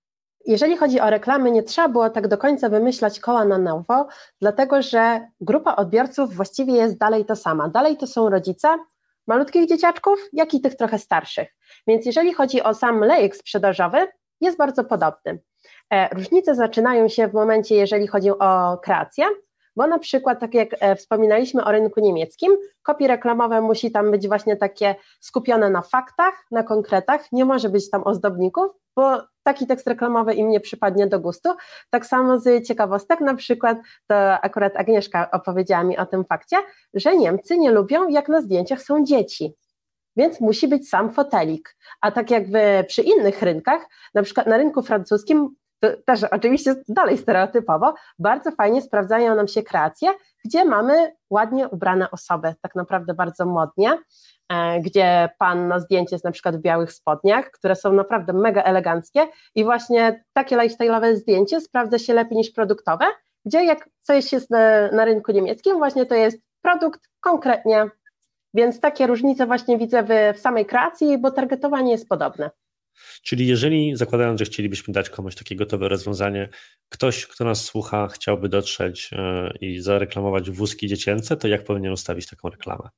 [0.45, 4.07] Jeżeli chodzi o reklamy, nie trzeba było tak do końca wymyślać koła na nowo,
[4.41, 7.69] dlatego że grupa odbiorców właściwie jest dalej to sama.
[7.69, 8.77] Dalej to są rodzice,
[9.27, 11.55] malutkich dzieciaczków, jak i tych trochę starszych.
[11.87, 14.07] Więc jeżeli chodzi o sam lejek sprzedażowy,
[14.41, 15.39] jest bardzo podobny.
[15.93, 19.25] E, różnice zaczynają się w momencie, jeżeli chodzi o kreację,
[19.75, 24.27] bo na przykład, tak jak e, wspominaliśmy o rynku niemieckim, kopie reklamowe musi tam być
[24.27, 29.87] właśnie takie skupione na faktach, na konkretach, nie może być tam ozdobników, bo taki tekst
[29.87, 31.49] reklamowy im nie przypadnie do gustu.
[31.89, 36.57] Tak samo z ciekawostek, na przykład, to akurat Agnieszka opowiedziała mi o tym fakcie,
[36.93, 39.55] że Niemcy nie lubią, jak na zdjęciach są dzieci
[40.17, 41.77] więc musi być sam fotelik.
[42.01, 42.43] A tak jak
[42.87, 43.81] przy innych rynkach,
[44.13, 45.55] na przykład na rynku francuskim,
[46.05, 50.09] też oczywiście dalej stereotypowo, bardzo fajnie sprawdzają nam się kreacje,
[50.45, 53.97] gdzie mamy ładnie ubrane osoby, tak naprawdę bardzo modnie,
[54.49, 58.63] e, gdzie pan na zdjęcie jest na przykład w białych spodniach, które są naprawdę mega
[58.63, 63.05] eleganckie i właśnie takie lifestyle'owe zdjęcie sprawdza się lepiej niż produktowe,
[63.45, 67.89] gdzie jak coś jest na, na rynku niemieckim, właśnie to jest produkt konkretnie
[68.55, 72.49] więc takie różnice właśnie widzę w, w samej kreacji, bo targetowanie jest podobne.
[73.23, 76.49] Czyli jeżeli zakładając, że chcielibyśmy dać komuś takie gotowe rozwiązanie,
[76.89, 82.29] ktoś, kto nas słucha, chciałby dotrzeć e, i zareklamować wózki dziecięce, to jak powinien ustawić
[82.29, 82.89] taką reklamę?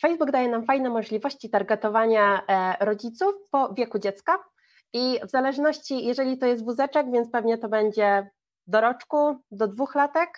[0.00, 4.38] Facebook daje nam fajne możliwości targetowania e, rodziców po wieku dziecka
[4.92, 8.30] i w zależności, jeżeli to jest wózeczek, więc pewnie to będzie
[8.66, 10.28] do roczku, do dwóch latek,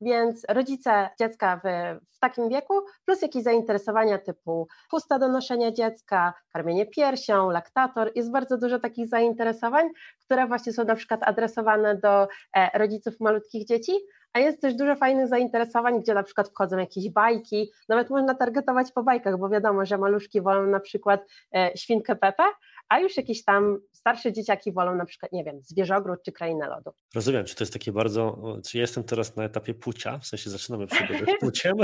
[0.00, 1.68] więc rodzice dziecka w,
[2.16, 8.32] w, takim wieku, plus jakieś zainteresowania typu chusta do noszenia dziecka, karmienie piersią, laktator, jest
[8.32, 9.88] bardzo dużo takich zainteresowań,
[10.24, 13.92] które właśnie są na przykład adresowane do e, rodziców malutkich dzieci,
[14.32, 18.92] a jest też dużo fajnych zainteresowań, gdzie na przykład wchodzą jakieś bajki, nawet można targetować
[18.92, 22.42] po bajkach, bo wiadomo, że maluszki wolą na przykład e, świnkę Pepę,
[22.88, 26.90] a już jakieś tam starsze dzieciaki wolą na przykład, nie wiem, zwierzogród czy krainę lodu.
[27.14, 30.86] Rozumiem, czy to jest takie bardzo, czy jestem teraz na etapie płcia, w sensie zaczynamy
[30.86, 31.76] przygodę z płciem.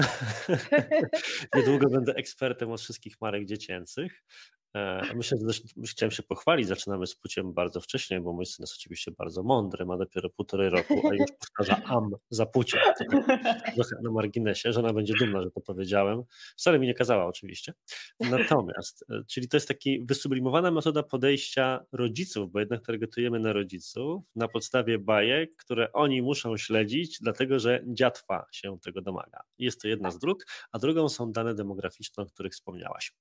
[1.54, 4.22] Niedługo będę ekspertem od wszystkich marek dziecięcych.
[4.76, 8.74] E, myślę, że chciałem się pochwalić, zaczynamy z płciem bardzo wcześnie, bo mój syn jest
[8.74, 12.80] oczywiście bardzo mądry, ma dopiero półtorej roku, a już powtarza am za płciem.
[13.26, 16.22] Tak trochę na marginesie, żona będzie dumna, że to powiedziałem.
[16.56, 17.74] Wcale mi nie kazała oczywiście.
[18.20, 24.24] Natomiast, e, czyli to jest taki wysublimowana metoda podejścia rodziców, bo jednak targetujemy na rodziców
[24.36, 29.40] na podstawie bajek, które oni muszą śledzić, dlatego że dziatwa się tego domaga.
[29.58, 33.12] Jest to jedna z dróg, a drugą są dane demograficzne, o których wspomniałaś.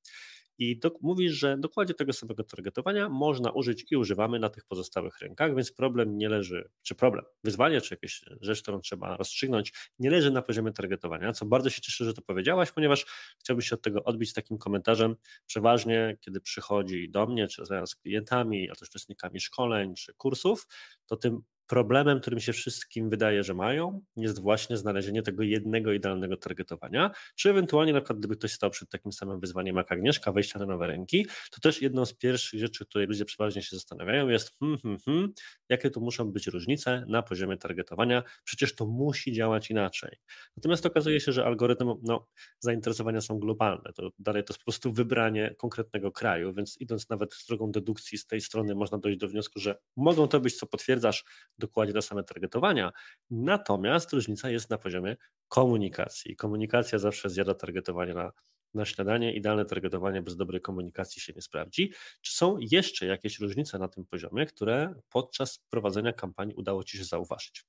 [0.62, 5.20] I do, mówisz, że dokładnie tego samego targetowania można użyć i używamy na tych pozostałych
[5.20, 10.10] rynkach, więc problem nie leży, czy problem, wyzwanie, czy jakaś rzecz, którą trzeba rozstrzygnąć, nie
[10.10, 13.06] leży na poziomie targetowania, co bardzo się cieszę, że to powiedziałaś, ponieważ
[13.40, 15.16] chciałbym się od tego odbić takim komentarzem.
[15.46, 20.68] Przeważnie, kiedy przychodzi do mnie, czy z klientami, a też uczestnikami szkoleń, czy kursów,
[21.06, 26.38] to tym problemem, którym się wszystkim wydaje, że mają, jest właśnie znalezienie tego jednego idealnego
[26.38, 30.60] targetowania, czy ewentualnie na przykład gdyby ktoś stał przed takim samym wyzwaniem jak Agnieszka, wejścia
[30.60, 34.58] na nowe rynki, to też jedną z pierwszych rzeczy, które ludzie przeważnie się zastanawiają jest,
[34.60, 35.34] hmm, hmm, hmm,
[35.70, 40.18] jakie tu muszą być różnice na poziomie targetowania, przecież to musi działać inaczej.
[40.58, 42.28] Natomiast okazuje się, że algorytm, no,
[42.60, 47.36] zainteresowania są globalne, to dalej to jest po prostu wybranie konkretnego kraju, więc idąc nawet
[47.48, 51.26] drogą dedukcji z tej strony można dojść do wniosku, że mogą to być, co potwierdzasz,
[51.62, 52.92] dokładnie te same targetowania,
[53.30, 55.16] natomiast różnica jest na poziomie
[55.48, 56.36] komunikacji.
[56.36, 58.32] Komunikacja zawsze zjada targetowanie na,
[58.74, 61.94] na śniadanie, idealne targetowanie bez dobrej komunikacji się nie sprawdzi.
[62.22, 67.04] Czy są jeszcze jakieś różnice na tym poziomie, które podczas prowadzenia kampanii udało Ci się
[67.04, 67.66] zauważyć?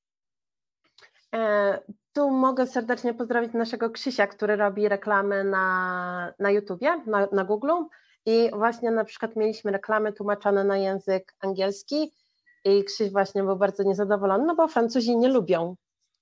[1.34, 1.78] E,
[2.12, 7.72] tu mogę serdecznie pozdrowić naszego Krzysia, który robi reklamy na, na YouTubie, na, na Google.
[8.26, 12.12] I właśnie na przykład mieliśmy reklamy tłumaczone na język angielski
[12.64, 15.76] i Krzyś właśnie był bardzo niezadowolony, no bo Francuzi nie lubią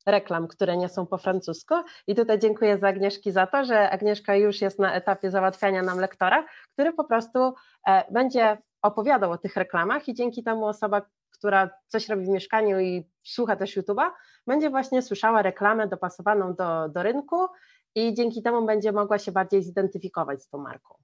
[0.06, 1.74] reklam, które nie są po francusku.
[2.06, 5.98] I tutaj dziękuję za Agnieszki za to, że Agnieszka już jest na etapie załatwiania nam
[5.98, 7.54] lektora, który po prostu
[7.86, 12.80] e, będzie opowiadał o tych reklamach i dzięki temu osoba, która coś robi w mieszkaniu
[12.80, 14.10] i słucha też YouTube'a,
[14.46, 17.46] będzie właśnie słyszała reklamę dopasowaną do, do rynku
[17.94, 20.94] i dzięki temu będzie mogła się bardziej zidentyfikować z tą marką.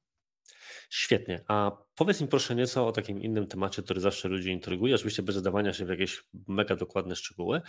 [0.91, 1.45] Świetnie.
[1.49, 5.35] A powiedz mi proszę nieco o takim innym temacie, który zawsze ludzi intryguje, oczywiście bez
[5.35, 7.61] zadawania się w jakieś mega dokładne szczegóły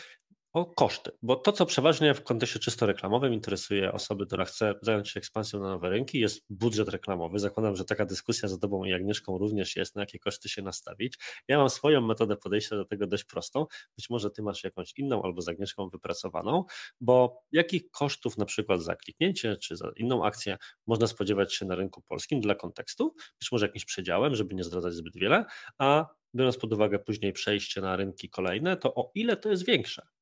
[0.58, 5.10] o koszty, bo to, co przeważnie w kontekście czysto reklamowym interesuje osoby, która chce zająć
[5.10, 7.40] się ekspansją na nowe rynki, jest budżet reklamowy.
[7.40, 11.18] Zakładam, że taka dyskusja za Tobą i Agnieszką również jest, na jakie koszty się nastawić.
[11.48, 13.66] Ja mam swoją metodę podejścia do tego dość prostą.
[13.98, 16.64] Być może Ty masz jakąś inną albo z Agnieszką wypracowaną,
[17.02, 21.76] bo jakich kosztów na przykład za kliknięcie czy za inną akcję można spodziewać się na
[21.76, 23.16] rynku polskim dla kontekstu?
[23.40, 25.46] Być może jakimś przedziałem, żeby nie zdradzać zbyt wiele,
[25.78, 30.17] a biorąc pod uwagę później przejście na rynki kolejne, to o ile to jest większe?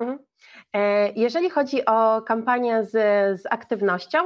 [0.00, 0.18] Mhm.
[0.72, 2.90] E, jeżeli chodzi o kampanię z,
[3.40, 4.18] z aktywnością,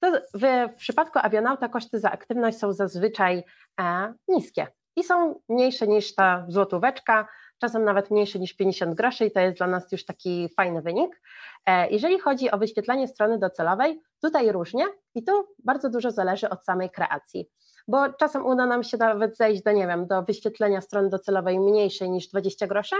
[0.00, 3.44] to w, w przypadku Avionauta koszty za aktywność są zazwyczaj
[3.80, 4.66] e, niskie
[4.96, 9.58] i są mniejsze niż ta złotóweczka, czasem nawet mniejsze niż 50 groszy i to jest
[9.58, 11.20] dla nas już taki fajny wynik.
[11.66, 15.32] E, jeżeli chodzi o wyświetlanie strony docelowej, tutaj różnie i tu
[15.64, 17.48] bardzo dużo zależy od samej kreacji,
[17.88, 22.10] bo czasem uda nam się nawet zejść do, nie wiem, do wyświetlenia strony docelowej mniejszej
[22.10, 22.96] niż 20 groszy,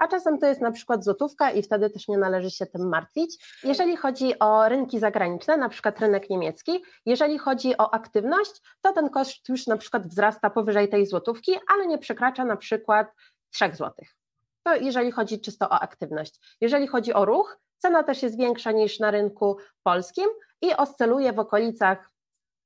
[0.00, 3.58] a czasem to jest na przykład złotówka i wtedy też nie należy się tym martwić.
[3.64, 9.10] Jeżeli chodzi o rynki zagraniczne, na przykład rynek niemiecki, jeżeli chodzi o aktywność, to ten
[9.10, 13.12] koszt już na przykład wzrasta powyżej tej złotówki, ale nie przekracza na przykład
[13.50, 14.16] 3 złotych.
[14.62, 16.56] To jeżeli chodzi czysto o aktywność.
[16.60, 20.26] Jeżeli chodzi o ruch, cena też jest większa niż na rynku polskim
[20.62, 22.09] i oscyluje w okolicach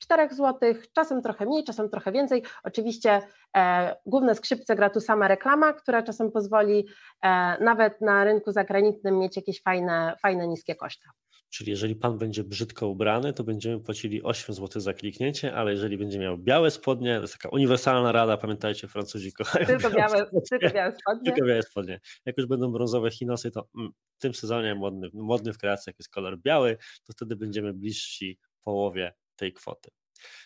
[0.05, 2.43] 4 zł, czasem trochę mniej, czasem trochę więcej.
[2.65, 3.21] Oczywiście
[3.57, 6.87] e, główne skrzypce gra tu sama reklama, która czasem pozwoli
[7.23, 7.29] e,
[7.65, 11.09] nawet na rynku zagranicznym mieć jakieś fajne, fajne niskie koszty.
[11.55, 15.99] Czyli jeżeli pan będzie brzydko ubrany, to będziemy płacili 8 zł za kliknięcie, ale jeżeli
[15.99, 20.75] będzie miał białe spodnie, to jest taka uniwersalna rada, pamiętajcie, Francuzi kochają tylko białe, tylko
[20.75, 21.33] białe spodnie.
[21.33, 22.01] Tylko białe spodnie.
[22.27, 26.09] Jak już będą brązowe chinosy, to mm, w tym sezonie modny, modny w kreacjach jest
[26.11, 29.91] kolor biały, to wtedy będziemy bliżsi połowie tej kwoty.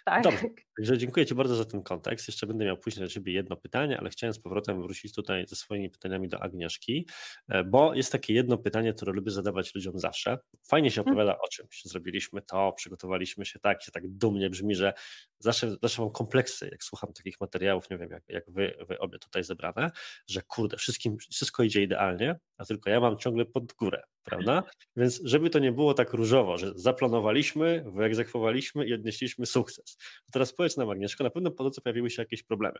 [0.04, 0.22] Tak.
[0.22, 0.48] Dobrze.
[0.78, 2.28] Także dziękuję Ci bardzo za ten kontekst.
[2.28, 5.56] Jeszcze będę miał później dla Ciebie jedno pytanie, ale chciałem z powrotem wrócić tutaj ze
[5.56, 7.06] swoimi pytaniami do Agnieszki,
[7.48, 10.38] e, bo jest takie jedno pytanie, które lubię zadawać ludziom zawsze.
[10.68, 11.16] Fajnie się mhm.
[11.16, 11.82] opowiada o czymś.
[11.84, 14.92] Zrobiliśmy to, przygotowaliśmy się tak, się tak dumnie brzmi, że
[15.38, 19.18] zawsze, zawsze mam kompleksy, jak słucham takich materiałów, nie wiem, jak, jak wy, wy obie
[19.18, 19.90] tutaj zebrane,
[20.26, 24.62] że kurde, wszystkim, wszystko idzie idealnie, a tylko ja mam ciągle pod górę, prawda?
[24.96, 29.96] Więc żeby to nie było tak różowo, że zaplanowaliśmy, wyegzekwowaliśmy i odnieśliśmy sukces.
[29.96, 32.78] To teraz powiedz nam, Agnieszko, na pewno po drodze pojawiły się jakieś problemy.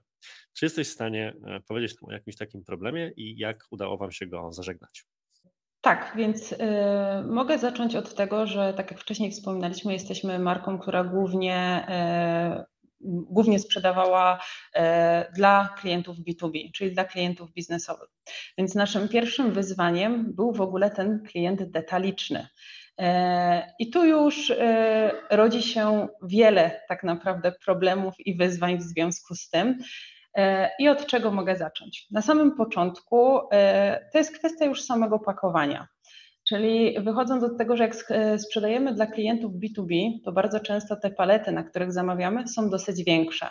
[0.53, 4.27] Czy jesteś w stanie e, powiedzieć o jakimś takim problemie i jak udało Wam się
[4.27, 5.05] go zażegnać?
[5.81, 6.57] Tak, więc y,
[7.27, 11.87] mogę zacząć od tego, że tak jak wcześniej wspominaliśmy, jesteśmy marką, która głównie
[12.65, 14.41] y, głównie sprzedawała
[14.75, 18.09] e, dla klientów B2B, czyli dla klientów biznesowych.
[18.59, 22.49] Więc naszym pierwszym wyzwaniem był w ogóle ten klient detaliczny.
[22.99, 29.35] E, I tu już e, rodzi się wiele tak naprawdę problemów i wyzwań w związku
[29.35, 29.79] z tym.
[30.79, 32.07] I od czego mogę zacząć?
[32.11, 33.41] Na samym początku
[34.13, 35.89] to jest kwestia już samego pakowania.
[36.49, 41.11] Czyli wychodząc od tego, że jak e, sprzedajemy dla klientów B2B, to bardzo często te
[41.11, 43.51] palety, na których zamawiamy, są dosyć większe.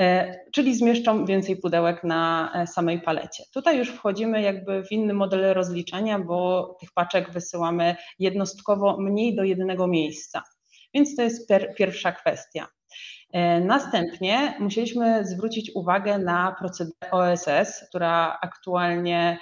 [0.00, 3.44] E, czyli zmieszczą więcej pudełek na e, samej palecie.
[3.54, 9.44] Tutaj już wchodzimy jakby w inny model rozliczania, bo tych paczek wysyłamy jednostkowo mniej do
[9.44, 10.42] jednego miejsca.
[10.94, 12.66] Więc to jest pierwsza kwestia.
[13.60, 19.38] Następnie musieliśmy zwrócić uwagę na procedurę OSS, która aktualnie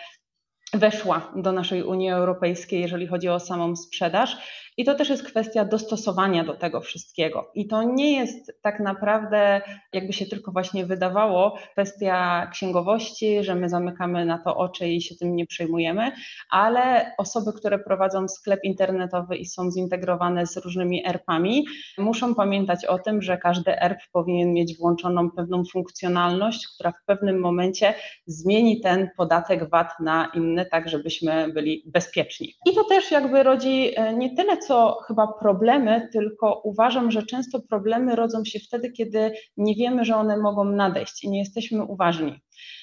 [0.72, 4.36] weszła do naszej Unii Europejskiej, jeżeli chodzi o samą sprzedaż.
[4.80, 7.50] I to też jest kwestia dostosowania do tego wszystkiego.
[7.54, 9.60] I to nie jest tak naprawdę,
[9.92, 15.14] jakby się tylko właśnie wydawało, kwestia księgowości, że my zamykamy na to oczy i się
[15.14, 16.12] tym nie przejmujemy,
[16.50, 21.64] ale osoby, które prowadzą sklep internetowy i są zintegrowane z różnymi ERP-ami,
[21.98, 27.40] muszą pamiętać o tym, że każdy ERP powinien mieć włączoną pewną funkcjonalność, która w pewnym
[27.40, 27.94] momencie
[28.26, 32.54] zmieni ten podatek VAT na inny, tak żebyśmy byli bezpieczni.
[32.66, 34.69] I to też jakby rodzi e, nie tyle co
[35.06, 40.36] chyba problemy, tylko uważam, że często problemy rodzą się wtedy, kiedy nie wiemy, że one
[40.36, 42.40] mogą nadejść i nie jesteśmy uważni.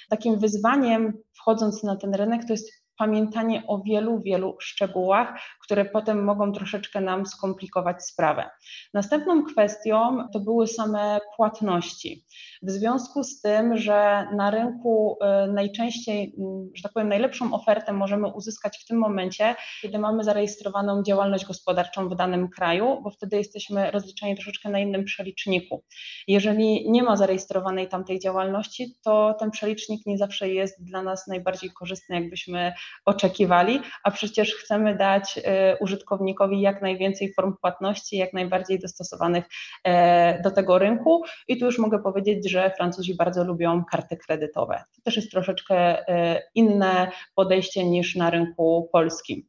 [0.10, 6.24] Takim wyzwaniem wchodząc na ten rynek to jest pamiętanie o wielu, wielu szczegółach, które potem
[6.24, 8.50] mogą troszeczkę nam skomplikować sprawę.
[8.94, 12.26] Następną kwestią to były same płatności.
[12.64, 17.94] W związku z tym, że na rynku y, najczęściej, mm, że tak powiem, najlepszą ofertę
[17.94, 23.38] możemy uzyskać w tym momencie, kiedy mamy zarejestrowaną działalność gospodarczą w danym kraju, bo wtedy
[23.38, 25.84] jesteśmy rozliczani troszeczkę na innym przeliczniku.
[26.28, 31.72] Jeżeli nie ma zarejestrowanej tamtej działalności, to ten przelicznik nie zawsze jest dla nas najbardziej
[31.72, 32.74] korzystny, jakbyśmy
[33.06, 39.46] oczekiwali, a przecież chcemy dać e, użytkownikowi jak najwięcej form płatności, jak najbardziej dostosowanych
[39.84, 41.24] e, do tego rynku.
[41.48, 44.84] I tu już mogę powiedzieć, że Francuzi bardzo lubią karty kredytowe.
[44.96, 49.44] To też jest troszeczkę e, inne podejście niż na rynku polskim.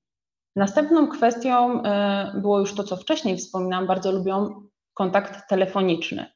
[0.57, 1.83] Następną kwestią
[2.35, 6.27] było już to, co wcześniej wspominałam, bardzo lubią kontakt telefoniczny.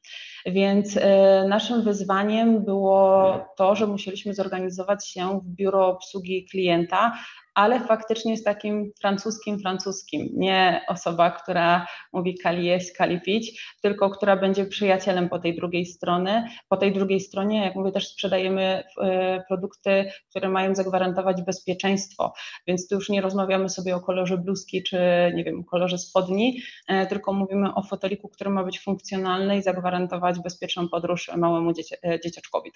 [0.45, 7.13] Więc e, naszym wyzwaniem było to, że musieliśmy zorganizować się w biuro obsługi klienta,
[7.55, 14.09] ale faktycznie z takim francuskim francuskim, nie osoba, która mówi kali jeść, kali pić, tylko
[14.09, 16.49] która będzie przyjacielem po tej drugiej stronie.
[16.69, 22.33] Po tej drugiej stronie, jak mówię, też sprzedajemy e, produkty, które mają zagwarantować bezpieczeństwo,
[22.67, 24.97] więc tu już nie rozmawiamy sobie o kolorze bluzki czy
[25.35, 30.39] nie wiem, kolorze spodni, e, tylko mówimy o foteliku, który ma być funkcjonalny i zagwarantować
[30.39, 31.71] bezpieczną podróż małemu
[32.05, 32.71] e, dzieciaczkowi.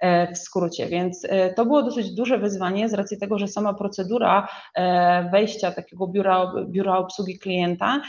[0.00, 0.86] E, w skrócie.
[0.86, 5.72] Więc e, to było dosyć duże wyzwanie z racji tego, że sama procedura e, wejścia
[5.72, 8.00] takiego biura, biura obsługi klienta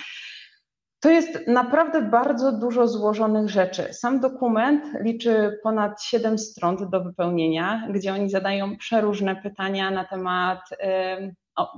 [1.02, 3.94] to jest naprawdę bardzo dużo złożonych rzeczy.
[3.94, 10.60] Sam dokument liczy ponad 7 stron do wypełnienia, gdzie oni zadają przeróżne pytania na temat.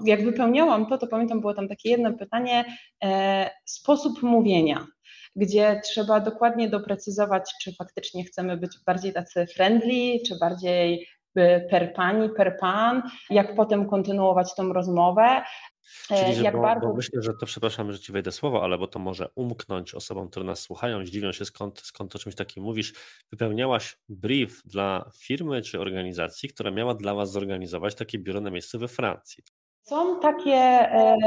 [0.06, 2.66] Jak wypełniałam to, to pamiętam, było tam takie jedno pytanie:
[3.66, 4.86] sposób mówienia
[5.36, 11.08] gdzie trzeba dokładnie doprecyzować, czy faktycznie chcemy być bardziej tacy friendly, czy bardziej
[11.38, 15.42] y, per pani, per pan, jak potem kontynuować tą rozmowę.
[16.12, 16.88] E, Czyli, jak bo, bardzo...
[16.88, 20.30] bo myślę, że to, przepraszam, że ci wejdę słowo, ale bo to może umknąć osobom,
[20.30, 22.94] które nas słuchają, zdziwią się skąd, skąd o czymś takim mówisz.
[23.32, 28.80] Wypełniałaś brief dla firmy czy organizacji, która miała dla was zorganizować takie biuro na miejscu
[28.80, 29.44] we Francji.
[29.84, 31.18] Są takie e,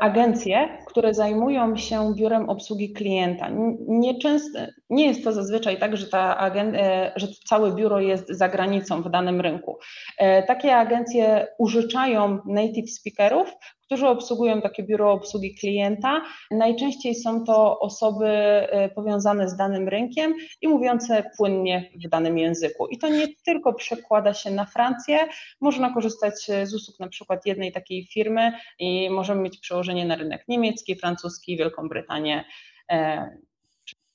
[0.00, 3.48] agencje, które zajmują się biurem obsługi klienta.
[3.88, 4.58] Nie, często,
[4.90, 9.02] nie jest to zazwyczaj tak, że, ta agen, e, że całe biuro jest za granicą
[9.02, 9.78] w danym rynku.
[10.18, 13.52] E, takie agencje użyczają native speakerów,
[13.86, 16.22] którzy obsługują takie biuro obsługi klienta.
[16.50, 22.86] Najczęściej są to osoby e, powiązane z danym rynkiem i mówiące płynnie w danym języku.
[22.86, 25.18] I to nie tylko przekłada się na Francję,
[25.60, 30.44] można korzystać z usług na przykład jednej takiej firmy i możemy mieć przełożenie na rynek
[30.48, 32.44] niemiecki, francuski, Wielką Brytanię
[32.90, 33.30] e,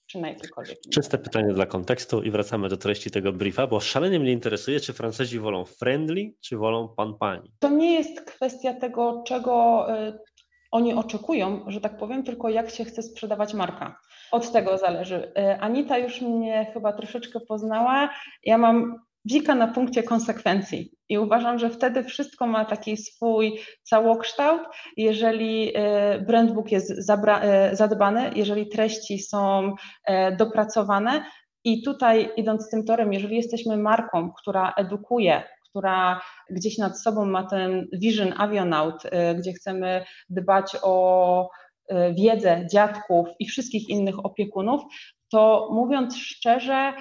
[0.10, 0.78] czy na jakikolwiek.
[0.94, 4.94] Czyste pytanie dla kontekstu i wracamy do treści tego briefa, bo szalenie mnie interesuje, czy
[4.94, 7.52] Francuzi wolą friendly, czy wolą pan pani.
[7.60, 10.20] To nie jest kwestia tego, czego y,
[10.72, 14.00] oni oczekują, że tak powiem, tylko jak się chce sprzedawać marka.
[14.32, 15.34] Od tego zależy.
[15.38, 18.10] Y, Anita już mnie chyba troszeczkę poznała.
[18.44, 18.96] Ja mam
[19.26, 20.92] wika na punkcie konsekwencji.
[21.10, 24.62] I uważam, że wtedy wszystko ma taki swój całokształt,
[24.98, 29.74] jeżeli e, brandbook jest e, zadbany, jeżeli treści są
[30.06, 31.24] e, dopracowane.
[31.64, 37.44] I tutaj idąc tym torem, jeżeli jesteśmy marką, która edukuje, która gdzieś nad sobą ma
[37.44, 39.04] ten vision avionaut,
[39.38, 41.50] gdzie chcemy dbać o
[42.18, 44.82] wiedzę dziadków i wszystkich innych opiekunów,
[45.32, 46.94] to mówiąc szczerze,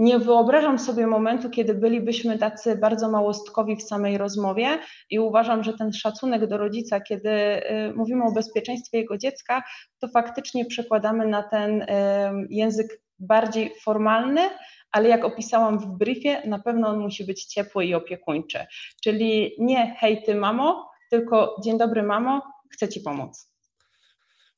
[0.00, 4.78] nie wyobrażam sobie momentu, kiedy bylibyśmy tacy bardzo małostkowi w samej rozmowie
[5.10, 9.62] i uważam, że ten szacunek do rodzica, kiedy y, mówimy o bezpieczeństwie jego dziecka,
[9.98, 11.86] to faktycznie przekładamy na ten y,
[12.50, 14.40] język bardziej formalny,
[14.92, 18.58] ale jak opisałam w briefie, na pewno on musi być ciepły i opiekuńczy.
[19.02, 23.52] Czyli nie hej ty mamo, tylko dzień dobry mamo, chcę ci pomóc.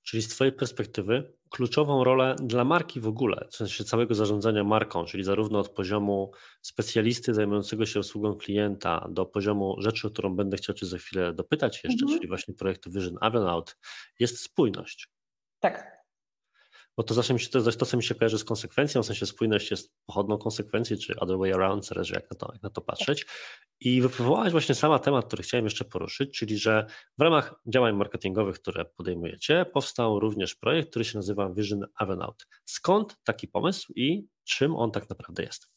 [0.02, 5.04] Czyli z Twojej perspektywy kluczową rolę dla marki w ogóle, w sensie całego zarządzania marką,
[5.04, 6.32] czyli zarówno od poziomu
[6.62, 11.32] specjalisty zajmującego się obsługą klienta do poziomu rzeczy, o którą będę chciał Cię za chwilę
[11.32, 12.18] dopytać jeszcze, mhm.
[12.18, 13.76] czyli właśnie projektu Vision Avionaut,
[14.18, 15.08] jest spójność.
[15.60, 16.01] Tak,
[16.96, 19.26] bo to zawsze mi się, to, to, co mi się kojarzy z konsekwencją, w sensie
[19.26, 22.80] spójność jest pochodną konsekwencji, czy other way around, zależy jak na to, jak na to
[22.80, 23.26] patrzeć.
[23.80, 26.86] I wywołałaś właśnie sama temat, który chciałem jeszcze poruszyć, czyli że
[27.18, 32.46] w ramach działań marketingowych, które podejmujecie, powstał również projekt, który się nazywa Vision Avenout.
[32.64, 35.72] Skąd taki pomysł i czym on tak naprawdę jest?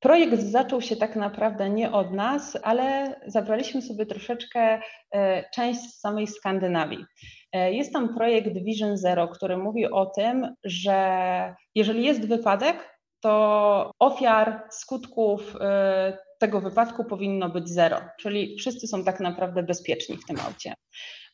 [0.00, 4.80] Projekt zaczął się tak naprawdę nie od nas, ale zabraliśmy sobie troszeczkę
[5.14, 7.04] e, część z samej Skandynawii.
[7.52, 13.90] E, jest tam projekt Vision Zero, który mówi o tym, że jeżeli jest wypadek, to
[13.98, 20.26] ofiar, skutków e, tego wypadku powinno być zero, czyli wszyscy są tak naprawdę bezpieczni w
[20.26, 20.74] tym aucie.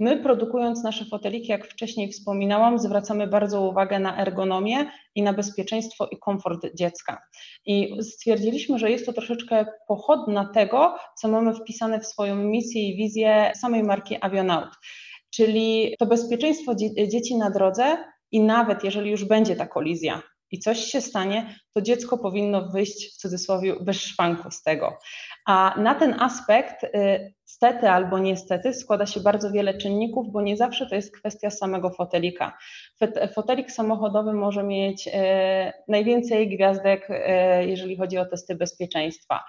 [0.00, 6.08] My produkując nasze foteliki, jak wcześniej wspominałam, zwracamy bardzo uwagę na ergonomię i na bezpieczeństwo
[6.12, 7.22] i komfort dziecka.
[7.66, 12.96] I stwierdziliśmy, że jest to troszeczkę pochodna tego, co mamy wpisane w swoją misję i
[12.96, 14.68] wizję samej marki Avionaut.
[15.30, 16.74] Czyli to bezpieczeństwo
[17.08, 17.96] dzieci na drodze
[18.30, 23.14] i nawet jeżeli już będzie ta kolizja, i coś się stanie, to dziecko powinno wyjść
[23.14, 24.98] w cudzysłowie bez szwanku z tego.
[25.46, 30.56] A na ten aspekt, y, stety albo niestety, składa się bardzo wiele czynników, bo nie
[30.56, 32.58] zawsze to jest kwestia samego fotelika.
[33.34, 35.12] Fotelik samochodowy może mieć y,
[35.88, 37.14] najwięcej gwiazdek, y,
[37.66, 39.44] jeżeli chodzi o testy bezpieczeństwa.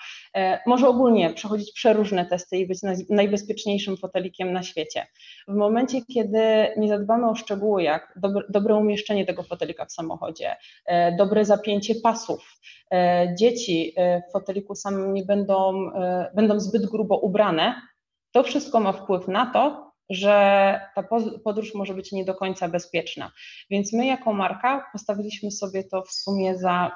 [0.66, 2.80] Może ogólnie przechodzić przeróżne testy i być
[3.10, 5.08] najbezpieczniejszym fotelikiem na świecie.
[5.48, 6.40] W momencie, kiedy
[6.78, 10.56] nie zadbamy o szczegóły, jak dobre, umieszczenie tego fotelika w samochodzie,
[11.18, 12.60] dobre zapięcie pasów,
[13.38, 13.94] dzieci
[14.30, 17.76] w foteliku samym nie będą E, będą zbyt grubo ubrane,
[18.32, 21.04] to wszystko ma wpływ na to, że ta
[21.44, 23.32] podróż może być nie do końca bezpieczna.
[23.70, 26.92] Więc my jako marka postawiliśmy sobie to w sumie za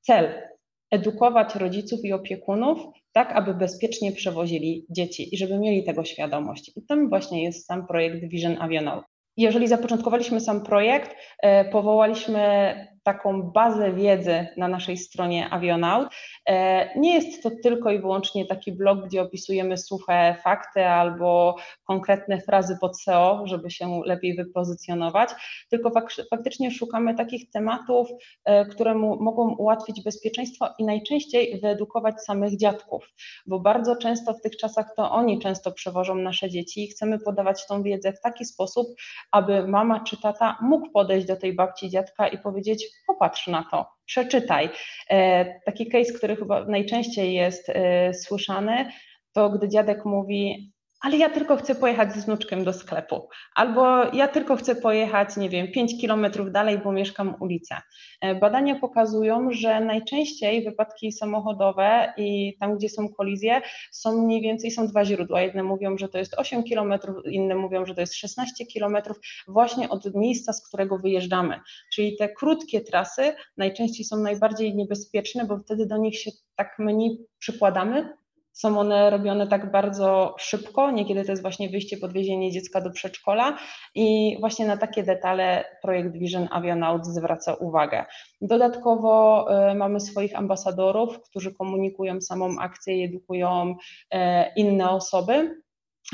[0.00, 0.50] cel
[0.90, 2.78] edukować rodziców i opiekunów,
[3.12, 6.72] tak aby bezpiecznie przewozili dzieci i żeby mieli tego świadomość.
[6.76, 9.04] I tym właśnie jest sam projekt Vision Avionaut.
[9.36, 16.08] Jeżeli zapoczątkowaliśmy sam projekt, e, powołaliśmy taką bazę wiedzy na naszej stronie Avionaut.
[16.50, 22.40] E, nie jest to tylko i wyłącznie taki blog, gdzie opisujemy suche fakty albo konkretne
[22.40, 25.30] frazy pod SEO, żeby się lepiej wypozycjonować,
[25.68, 25.92] tylko
[26.30, 28.08] faktycznie szukamy takich tematów,
[28.44, 33.08] e, które mogą ułatwić bezpieczeństwo i najczęściej wyedukować samych dziadków,
[33.46, 37.66] bo bardzo często w tych czasach to oni często przewożą nasze dzieci i chcemy podawać
[37.66, 38.86] tą wiedzę w taki sposób,
[39.32, 43.99] aby mama czy tata mógł podejść do tej babci dziadka i powiedzieć: popatrz na to,
[44.06, 44.68] przeczytaj.
[45.10, 48.92] E, taki case, który chyba najczęściej jest e, słyszany,
[49.32, 54.28] to gdy dziadek mówi, ale ja tylko chcę pojechać z wnuczkiem do sklepu, albo ja
[54.28, 57.76] tylko chcę pojechać, nie wiem, 5 kilometrów dalej, bo mieszkam ulicę.
[58.20, 64.70] E, badania pokazują, że najczęściej wypadki samochodowe i tam, gdzie są kolizje, są mniej więcej,
[64.70, 65.42] są dwa źródła.
[65.42, 69.16] Jedne mówią, że to jest 8 kilometrów, inne mówią, że to jest 16 kilometrów,
[69.48, 71.60] właśnie od miejsca, z którego wyjeżdżamy.
[71.92, 77.18] Czyli te krótkie trasy najczęściej są najbardziej niebezpieczne, bo wtedy do nich się tak mniej
[77.38, 78.20] przykładamy,
[78.52, 83.58] są one robione tak bardzo szybko, niekiedy to jest właśnie wyjście, podwiezienie dziecka do przedszkola
[83.94, 88.04] i właśnie na takie detale projekt Vision Avionaut zwraca uwagę.
[88.40, 93.74] Dodatkowo y, mamy swoich ambasadorów, którzy komunikują samą akcję i edukują
[94.14, 94.18] y,
[94.56, 95.62] inne osoby.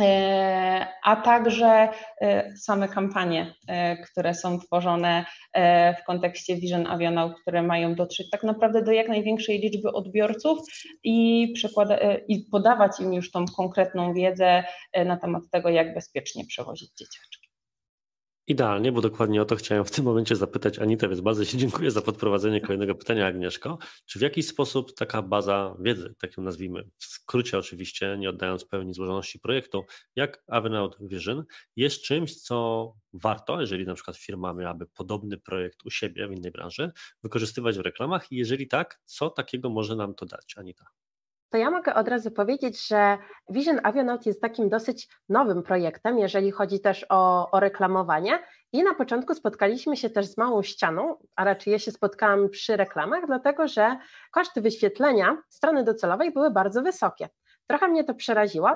[0.01, 1.89] E, a także
[2.21, 5.25] e, same kampanie, e, które są tworzone
[6.01, 10.59] w kontekście Vision Avionał, które mają dotrzeć tak naprawdę do jak największej liczby odbiorców
[11.05, 11.55] i,
[12.29, 14.65] i podawać im już tą konkretną wiedzę
[15.07, 17.46] na temat tego, jak bezpiecznie przewozić dzieciaczki.
[18.49, 21.91] Idealnie, bo dokładnie o to chciałem w tym momencie zapytać Anitę, więc bardzo Ci dziękuję
[21.91, 23.79] za podprowadzenie kolejnego pytania, Agnieszko.
[24.07, 28.65] Czy w jakiś sposób taka baza wiedzy, tak ją nazwijmy, w skrócie oczywiście, nie oddając
[28.65, 29.85] pełni złożoności projektu,
[30.17, 31.45] jak Avenaut Vision,
[31.77, 36.51] jest czymś, co warto, jeżeli na przykład firma miałaby podobny projekt u siebie w innej
[36.51, 36.93] branży,
[37.23, 40.87] wykorzystywać w reklamach i jeżeli tak, co takiego może nam to dać, Anita?
[41.51, 43.19] To ja mogę od razu powiedzieć, że
[43.51, 48.39] Vision Avionaut jest takim dosyć nowym projektem, jeżeli chodzi też o, o reklamowanie.
[48.73, 52.77] I na początku spotkaliśmy się też z małą ścianą, a raczej ja się spotkałam przy
[52.77, 53.97] reklamach, dlatego że
[54.31, 57.29] koszty wyświetlenia strony docelowej były bardzo wysokie.
[57.67, 58.71] Trochę mnie to przeraziło.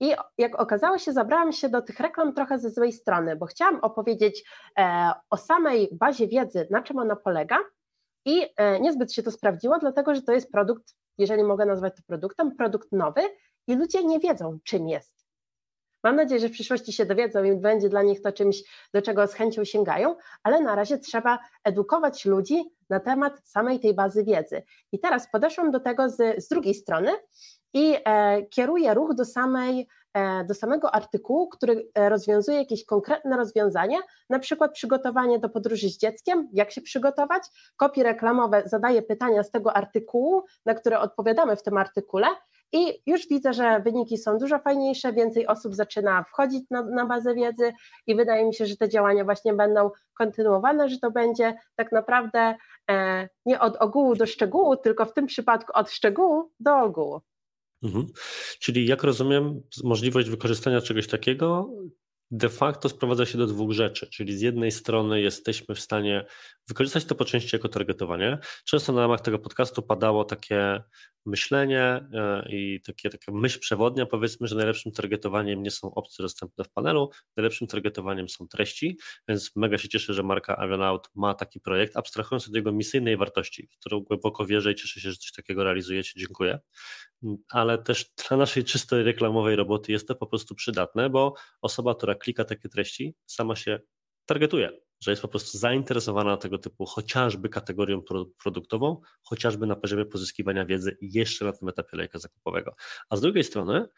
[0.00, 3.80] I jak okazało się, zabrałam się do tych reklam trochę ze złej strony, bo chciałam
[3.80, 4.44] opowiedzieć
[4.78, 7.58] e, o samej bazie wiedzy, na czym ona polega,
[8.24, 12.02] i e, niezbyt się to sprawdziło, dlatego że to jest produkt jeżeli mogę nazwać to
[12.06, 13.20] produktem, produkt nowy
[13.66, 15.18] i ludzie nie wiedzą, czym jest.
[16.04, 18.62] Mam nadzieję, że w przyszłości się dowiedzą i będzie dla nich to czymś,
[18.94, 23.94] do czego z chęcią sięgają, ale na razie trzeba edukować ludzi na temat samej tej
[23.94, 24.62] bazy wiedzy.
[24.92, 27.10] I teraz podeszłam do tego z, z drugiej strony
[27.74, 29.88] i e, kieruję ruch do samej
[30.48, 33.98] do samego artykułu, który e, rozwiązuje jakieś konkretne rozwiązania,
[34.30, 37.42] na przykład przygotowanie do podróży z dzieckiem, jak się przygotować,
[37.76, 42.26] kopie reklamowe zadaje pytania z tego artykułu, na które odpowiadamy w tym artykule
[42.72, 47.34] i już widzę, że wyniki są dużo fajniejsze, więcej osób zaczyna wchodzić na, na, bazę
[47.34, 47.72] wiedzy
[48.06, 52.54] i wydaje mi się, że te działania właśnie będą kontynuowane, że to będzie tak naprawdę
[52.90, 57.20] e, nie od ogółu do szczegółu, tylko w tym przypadku od szczegółu do ogółu.
[57.82, 58.06] Mhm.
[58.60, 61.70] Czyli jak rozumiem, możliwość wykorzystania czegoś takiego
[62.30, 66.26] de facto sprowadza się do dwóch rzeczy, czyli z jednej strony jesteśmy w stanie
[66.68, 68.38] wykorzystać to po części jako targetowanie.
[68.64, 70.82] Często na ramach tego podcastu padało takie
[71.26, 71.82] myślenie
[72.14, 76.70] e, i takie, taka myśl przewodnia, powiedzmy, że najlepszym targetowaniem nie są opcje dostępne w
[76.70, 78.98] panelu, najlepszym targetowaniem są treści,
[79.28, 83.68] więc mega się cieszę, że marka Avionaut ma taki projekt, abstrahując od jego misyjnej wartości,
[83.72, 86.58] w którą głęboko wierzę i cieszę się, że coś takiego realizujecie, dziękuję.
[87.50, 92.14] Ale też dla naszej czystej reklamowej roboty jest to po prostu przydatne, bo osoba, która
[92.14, 93.80] klika takie treści, sama się
[94.26, 98.02] targetuje, że jest po prostu zainteresowana tego typu chociażby kategorią
[98.42, 102.74] produktową, chociażby na poziomie pozyskiwania wiedzy jeszcze na tym etapie lejka zakupowego.
[103.10, 103.88] A z drugiej strony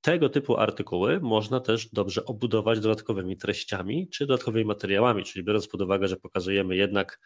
[0.00, 5.82] tego typu artykuły można też dobrze obudować dodatkowymi treściami czy dodatkowymi materiałami, czyli biorąc pod
[5.82, 7.20] uwagę, że pokazujemy jednak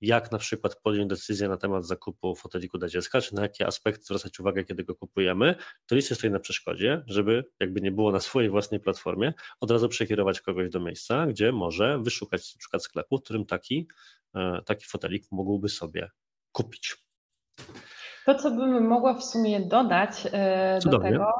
[0.00, 4.04] jak na przykład podjąć decyzję na temat zakupu foteliku dla dziecka, czy na jakie aspekty
[4.04, 5.54] zwracać uwagę, kiedy go kupujemy,
[5.86, 9.88] to nie stoi na przeszkodzie, żeby jakby nie było na swojej własnej platformie, od razu
[9.88, 13.88] przekierować kogoś do miejsca, gdzie może wyszukać na przykład sklepu, w którym taki,
[14.34, 16.10] e, taki fotelik mógłby sobie
[16.52, 16.96] kupić.
[18.26, 21.10] To, co bym mogła w sumie dodać e, Cudownie.
[21.10, 21.32] do tego,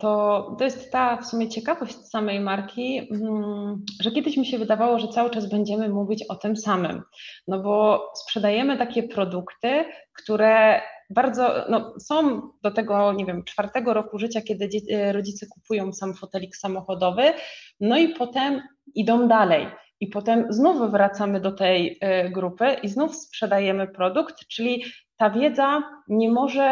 [0.00, 4.98] to, to jest ta w sumie ciekawość samej marki, mm, że kiedyś mi się wydawało,
[4.98, 7.02] że cały czas będziemy mówić o tym samym,
[7.48, 14.18] no bo sprzedajemy takie produkty, które bardzo no, są do tego, nie wiem, czwartego roku
[14.18, 17.32] życia, kiedy e, rodzice kupują sam fotelik samochodowy,
[17.80, 18.62] no i potem
[18.94, 19.66] idą dalej.
[20.00, 24.84] I potem znów wracamy do tej e, grupy i znów sprzedajemy produkt, czyli
[25.16, 26.66] ta wiedza nie może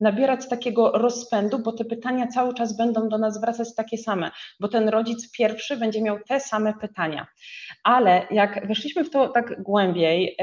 [0.00, 4.30] nabierać takiego rozpędu, bo te pytania cały czas będą do nas wracać takie same,
[4.60, 7.26] bo ten rodzic pierwszy będzie miał te same pytania.
[7.84, 10.36] Ale jak weszliśmy w to tak głębiej,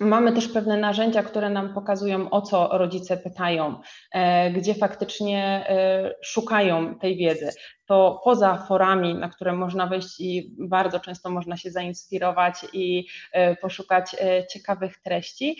[0.00, 3.80] Mamy też pewne narzędzia, które nam pokazują, o co rodzice pytają,
[4.12, 7.50] e, gdzie faktycznie e, szukają tej wiedzy.
[7.86, 13.56] To poza forami, na które można wejść i bardzo często można się zainspirować i e,
[13.56, 14.16] poszukać
[14.52, 15.56] ciekawych treści,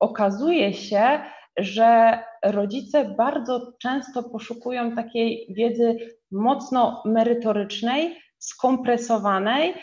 [0.00, 1.20] okazuje się,
[1.56, 5.96] że rodzice bardzo często poszukują takiej wiedzy
[6.30, 9.74] mocno merytorycznej, skompresowanej,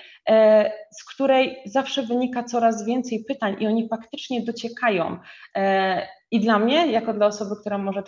[0.91, 5.17] z której zawsze wynika coraz więcej pytań i oni faktycznie dociekają.
[5.55, 8.03] E, I dla mnie, jako dla osoby, która może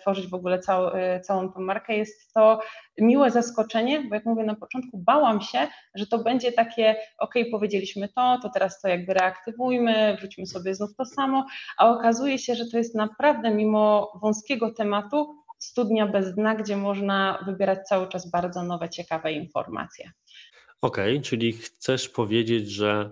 [0.00, 0.90] tworzyć w ogóle całą,
[1.22, 2.60] całą tą markę, jest to
[2.98, 5.58] miłe zaskoczenie, bo jak mówię na początku, bałam się,
[5.94, 10.96] że to będzie takie, ok, powiedzieliśmy to, to teraz to jakby reaktywujmy, wrzućmy sobie znów
[10.96, 11.46] to samo,
[11.78, 17.38] a okazuje się, że to jest naprawdę mimo wąskiego tematu studnia bez dna, gdzie można
[17.46, 20.10] wybierać cały czas bardzo nowe, ciekawe informacje.
[20.82, 23.10] Okej, okay, czyli chcesz powiedzieć, że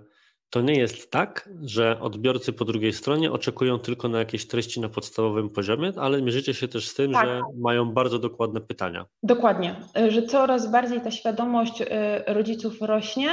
[0.50, 4.88] to nie jest tak, że odbiorcy po drugiej stronie oczekują tylko na jakieś treści na
[4.88, 7.26] podstawowym poziomie, ale mierzycie się też z tym, tak.
[7.26, 9.06] że mają bardzo dokładne pytania.
[9.22, 9.76] Dokładnie,
[10.08, 11.86] że coraz bardziej ta świadomość y,
[12.26, 13.28] rodziców rośnie.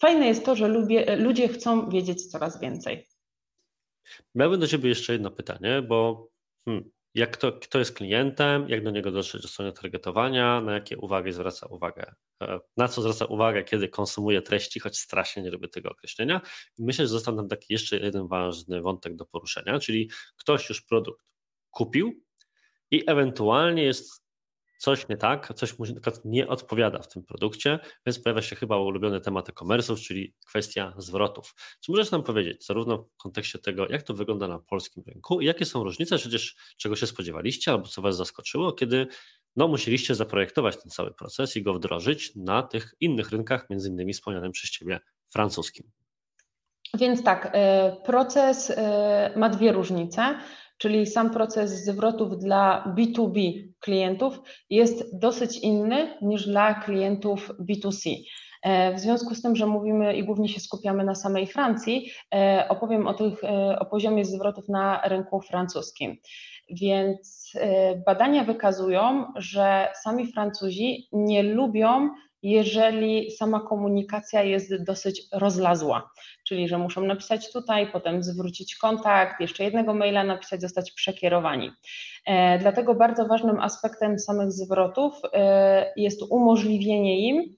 [0.00, 3.06] Fajne jest to, że lubię, ludzie chcą wiedzieć coraz więcej.
[4.34, 6.28] Miałbym do Ciebie jeszcze jedno pytanie, bo
[6.64, 10.98] hmm, jak to, kto jest klientem, jak do niego dotrzeć do strony targetowania, na jakie
[10.98, 15.68] uwagi zwraca uwagę, e, na co zwraca uwagę, kiedy konsumuje treści, choć strasznie nie lubię
[15.68, 16.40] tego określenia.
[16.78, 20.82] I myślę, że został nam taki jeszcze jeden ważny wątek do poruszenia, czyli ktoś już
[20.82, 21.26] produkt
[21.70, 22.22] kupił
[22.90, 24.23] i ewentualnie jest
[24.84, 25.84] coś nie tak, coś mu
[26.24, 31.54] nie odpowiada w tym produkcie, więc pojawia się chyba ulubiony temat e-commerce'ów, czyli kwestia zwrotów.
[31.80, 35.46] Czy możesz nam powiedzieć, zarówno w kontekście tego, jak to wygląda na polskim rynku i
[35.46, 39.06] jakie są różnice, przecież czego się spodziewaliście albo co Was zaskoczyło, kiedy
[39.56, 44.12] no, musieliście zaprojektować ten cały proces i go wdrożyć na tych innych rynkach, między innymi
[44.12, 45.90] wspomnianym przez Ciebie francuskim.
[46.98, 50.38] Więc tak, e, proces e, ma dwie różnice
[50.84, 58.10] czyli sam proces zwrotów dla B2B klientów jest dosyć inny niż dla klientów B2C.
[58.62, 62.66] E, w związku z tym, że mówimy i głównie się skupiamy na samej Francji, e,
[62.68, 66.16] opowiem o, tych, e, o poziomie zwrotów na rynku francuskim.
[66.70, 67.52] Więc
[68.06, 72.10] badania wykazują, że sami Francuzi nie lubią
[72.44, 76.10] jeżeli sama komunikacja jest dosyć rozlazła,
[76.48, 81.70] czyli że muszą napisać tutaj, potem zwrócić kontakt, jeszcze jednego maila napisać, zostać przekierowani.
[82.26, 87.56] E, dlatego bardzo ważnym aspektem samych zwrotów e, jest umożliwienie im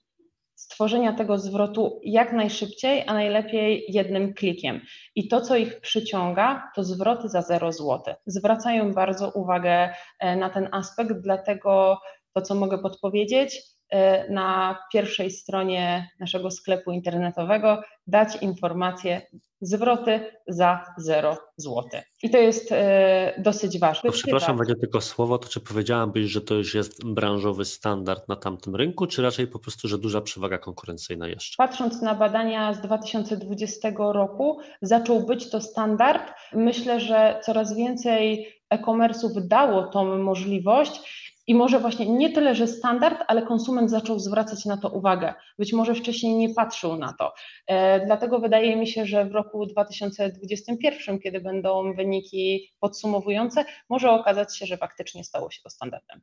[0.54, 4.80] stworzenia tego zwrotu jak najszybciej, a najlepiej jednym klikiem.
[5.14, 8.14] I to, co ich przyciąga, to zwroty za 0 zł.
[8.26, 11.98] Zwracają bardzo uwagę e, na ten aspekt, dlatego
[12.32, 13.75] to, co mogę podpowiedzieć,
[14.30, 19.22] na pierwszej stronie naszego sklepu internetowego dać informację
[19.60, 21.84] zwroty za 0 zł.
[22.22, 24.10] I to jest e, dosyć ważne.
[24.10, 28.76] przepraszam, będzie tylko słowo, to czy powiedziałabyś, że to już jest branżowy standard na tamtym
[28.76, 31.54] rynku, czy raczej po prostu, że duża przewaga konkurencyjna jeszcze?
[31.58, 36.32] Patrząc na badania z 2020 roku, zaczął być to standard.
[36.52, 43.24] Myślę, że coraz więcej e-commerce'ów dało tą możliwość i może właśnie nie tyle, że standard,
[43.28, 45.34] ale konsument zaczął zwracać na to uwagę.
[45.58, 47.32] Być może wcześniej nie patrzył na to.
[47.66, 54.58] E, dlatego wydaje mi się, że w roku 2021, kiedy będą wyniki podsumowujące, może okazać
[54.58, 56.20] się, że faktycznie stało się to standardem.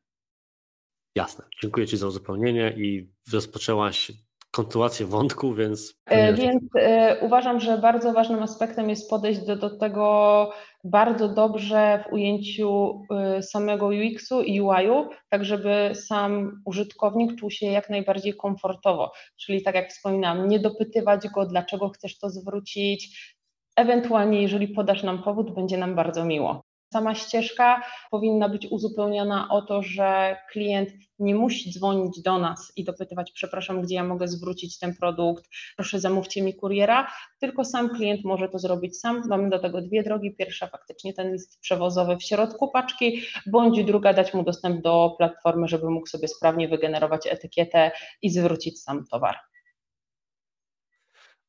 [1.16, 1.46] Jasne.
[1.62, 4.12] Dziękuję Ci za uzupełnienie i rozpoczęłaś
[4.54, 5.96] kontynuację wątku, więc.
[6.06, 10.52] E, więc e, uważam, że bardzo ważnym aspektem jest podejść do, do tego
[10.84, 17.66] bardzo dobrze w ujęciu e, samego UX-u i UI-u, tak żeby sam użytkownik czuł się
[17.66, 19.12] jak najbardziej komfortowo.
[19.38, 23.34] Czyli tak jak wspominałam, nie dopytywać go, dlaczego chcesz to zwrócić.
[23.76, 26.64] Ewentualnie, jeżeli podasz nam powód, będzie nam bardzo miło.
[26.94, 27.82] Sama ścieżka
[28.12, 30.90] powinna być uzupełniona o to, że klient
[31.20, 36.00] nie musi dzwonić do nas i dopytywać, przepraszam, gdzie ja mogę zwrócić ten produkt, proszę
[36.00, 39.22] zamówcie mi kuriera, tylko sam klient może to zrobić sam.
[39.28, 40.36] Mamy do tego dwie drogi.
[40.36, 45.68] Pierwsza faktycznie ten list przewozowy w środku paczki, bądź druga dać mu dostęp do platformy,
[45.68, 47.92] żeby mógł sobie sprawnie wygenerować etykietę
[48.22, 49.36] i zwrócić sam towar.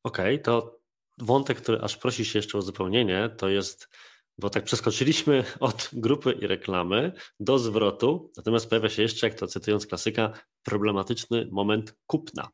[0.03, 0.79] Okej, okay, to
[1.17, 3.89] wątek, który aż prosi się jeszcze o uzupełnienie, to jest
[4.37, 9.47] bo tak przeskoczyliśmy od grupy i reklamy do zwrotu, natomiast pojawia się jeszcze, jak to
[9.47, 10.33] cytując klasyka,
[10.63, 12.49] problematyczny moment kupna.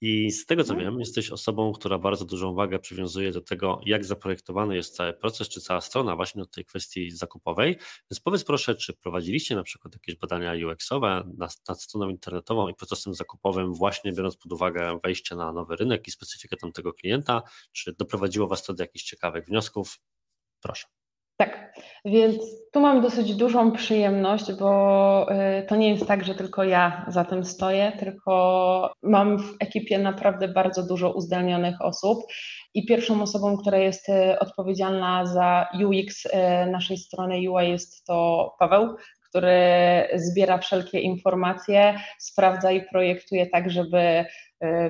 [0.00, 0.90] I z tego co mhm.
[0.90, 5.48] wiem, jesteś osobą, która bardzo dużą wagę przywiązuje do tego, jak zaprojektowany jest cały proces,
[5.48, 7.78] czy cała strona właśnie do tej kwestii zakupowej.
[8.10, 12.74] Więc powiedz proszę, czy prowadziliście na przykład jakieś badania UX-owe nad, nad stroną internetową i
[12.74, 17.92] procesem zakupowym, właśnie biorąc pod uwagę wejście na nowy rynek i specyfikę tamtego klienta, czy
[17.92, 20.00] doprowadziło Was to do jakichś ciekawych wniosków?
[20.60, 21.01] Proszę.
[21.42, 21.74] Tak,
[22.04, 22.36] więc
[22.72, 27.24] tu mam dosyć dużą przyjemność, bo y, to nie jest tak, że tylko ja za
[27.24, 32.18] tym stoję, tylko mam w ekipie naprawdę bardzo dużo uzdolnionych osób
[32.74, 36.30] i pierwszą osobą, która jest y, odpowiedzialna za UX y,
[36.70, 38.96] naszej strony UI jest to Paweł,
[39.28, 39.58] który
[40.14, 44.24] zbiera wszelkie informacje, sprawdza i projektuje tak, żeby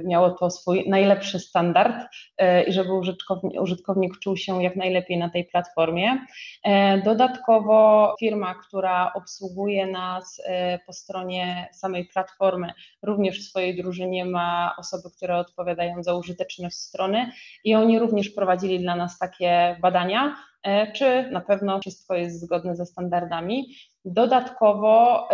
[0.05, 1.97] miało to swój najlepszy standard
[2.39, 6.27] e, i żeby użytkownik, użytkownik czuł się jak najlepiej na tej platformie.
[6.65, 10.43] E, dodatkowo firma, która obsługuje nas
[10.87, 17.33] po stronie samej platformy, również w swojej drużynie ma osoby, które odpowiadają za użyteczność strony
[17.65, 20.37] i oni również prowadzili dla nas takie badania,
[20.95, 23.75] czy na pewno wszystko jest zgodne ze standardami.
[24.05, 25.29] Dodatkowo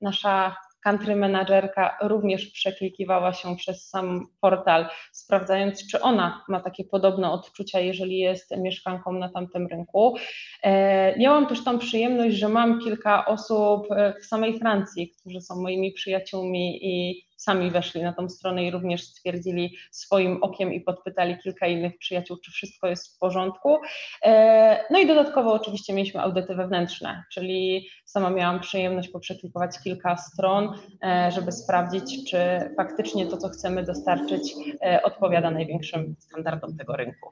[0.00, 7.30] nasza country managerka również przeklikiwała się przez sam portal, sprawdzając, czy ona ma takie podobne
[7.30, 10.16] odczucia, jeżeli jest mieszkanką na tamtym rynku.
[10.62, 15.62] E, miałam też tą przyjemność, że mam kilka osób e, w samej Francji, którzy są
[15.62, 21.38] moimi przyjaciółmi i sami weszli na tą stronę i również stwierdzili swoim okiem i podpytali
[21.38, 23.78] kilka innych przyjaciół, czy wszystko jest w porządku.
[24.22, 30.74] E, no i dodatkowo oczywiście mieliśmy audyty wewnętrzne, czyli sama miałam przyjemność poprzeklikować kilka stron,
[31.04, 32.38] e, żeby sprawdzić, czy
[32.76, 37.30] faktycznie to, co chcemy dostarczyć, e, odpowiada największym standardom tego rynku.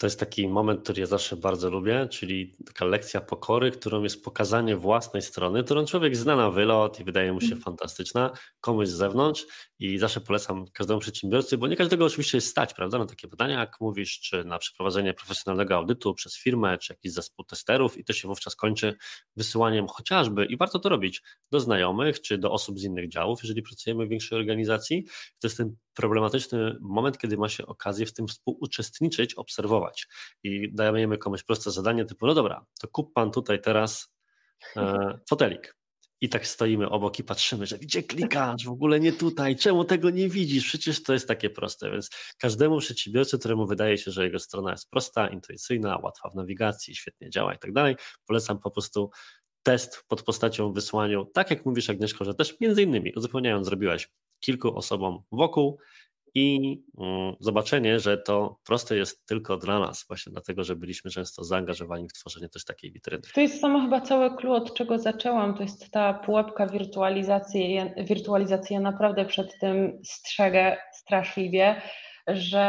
[0.00, 4.24] To jest taki moment, który ja zawsze bardzo lubię, czyli taka lekcja pokory, którą jest
[4.24, 7.60] pokazanie własnej strony, którą człowiek zna na wylot i wydaje mu się mm.
[7.60, 8.30] fantastyczna,
[8.60, 9.46] komuś z zewnątrz
[9.78, 13.60] i zawsze polecam każdemu przedsiębiorcy, bo nie każdego oczywiście jest stać, prawda, na takie pytania,
[13.60, 18.12] jak mówisz, czy na przeprowadzenie profesjonalnego audytu przez firmę, czy jakiś zespół testerów i to
[18.12, 18.94] się wówczas kończy
[19.36, 23.62] wysyłaniem chociażby, i warto to robić, do znajomych, czy do osób z innych działów, jeżeli
[23.62, 25.04] pracujemy w większej organizacji.
[25.40, 30.06] To jest ten problematyczny moment, kiedy ma się okazję w tym współuczestniczyć, obserwować
[30.42, 34.12] i dajemy komuś proste zadanie typu, no dobra, to kup pan tutaj teraz
[34.76, 35.76] e, fotelik.
[36.22, 40.10] I tak stoimy obok i patrzymy, że gdzie klikasz, w ogóle nie tutaj, czemu tego
[40.10, 40.64] nie widzisz?
[40.64, 41.90] Przecież to jest takie proste.
[41.90, 46.94] Więc każdemu przedsiębiorcy, któremu wydaje się, że jego strona jest prosta, intuicyjna, łatwa w nawigacji,
[46.94, 49.10] świetnie działa i tak dalej, polecam po prostu
[49.62, 54.08] test pod postacią wysłaniu, tak jak mówisz Agnieszko, że też między innymi uzupełniając zrobiłaś
[54.40, 55.78] kilku osobom wokół
[56.34, 61.44] i mm, zobaczenie, że to proste jest tylko dla nas, właśnie dlatego, że byliśmy często
[61.44, 63.22] zaangażowani w tworzenie też takiej witryny.
[63.34, 67.80] To jest samo chyba całe clue, od czego zaczęłam, to jest ta pułapka wirtualizacji.
[67.96, 71.82] Wirtualizacji ja naprawdę przed tym strzegę straszliwie,
[72.26, 72.60] że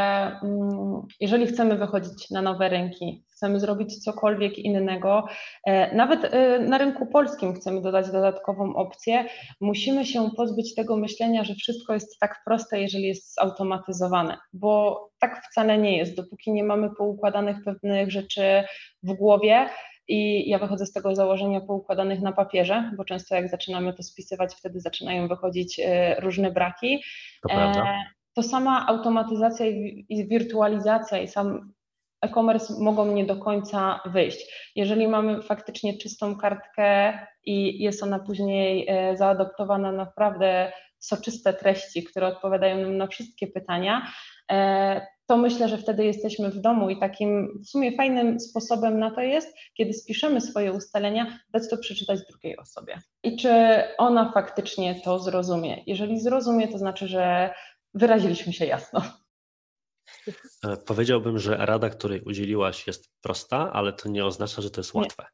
[0.44, 5.26] mm, jeżeli chcemy wychodzić na nowe rynki, chcemy zrobić cokolwiek innego,
[5.66, 9.26] e, nawet e, na rynku polskim chcemy dodać dodatkową opcję,
[9.62, 15.42] musimy się pozbyć tego myślenia, że wszystko jest tak proste, jeżeli jest zautomatyzowane, bo tak
[15.52, 16.16] wcale nie jest.
[16.16, 18.64] Dopóki nie mamy poukładanych pewnych rzeczy
[19.04, 19.70] w głowie,
[20.08, 24.56] i ja wychodzę z tego założenia poukładanych na papierze, bo często jak zaczynamy to spisywać,
[24.56, 27.04] wtedy zaczynają wychodzić e, różne braki.
[27.44, 27.94] To, prawda.
[28.36, 29.66] to sama automatyzacja
[30.10, 31.74] i wirtualizacja i sam
[32.22, 34.72] e-commerce mogą nie do końca wyjść.
[34.76, 37.14] Jeżeli mamy faktycznie czystą kartkę
[37.44, 44.08] i jest ona później e, zaadoptowana naprawdę soczyste treści, które odpowiadają nam na wszystkie pytania,
[44.52, 49.12] e, to myślę, że wtedy jesteśmy w domu i takim w sumie fajnym sposobem na
[49.12, 53.02] to jest, kiedy spiszemy swoje ustalenia, dać to przeczytać drugiej osobie.
[53.24, 53.50] I czy
[53.98, 55.84] ona faktycznie to zrozumie?
[55.88, 57.54] Jeżeli zrozumie, to znaczy, że
[57.94, 59.02] wyraziliśmy się jasno.
[60.64, 64.94] E, powiedziałbym, że rada, której udzieliłaś, jest prosta, ale to nie oznacza, że to jest
[64.94, 65.26] łatwe.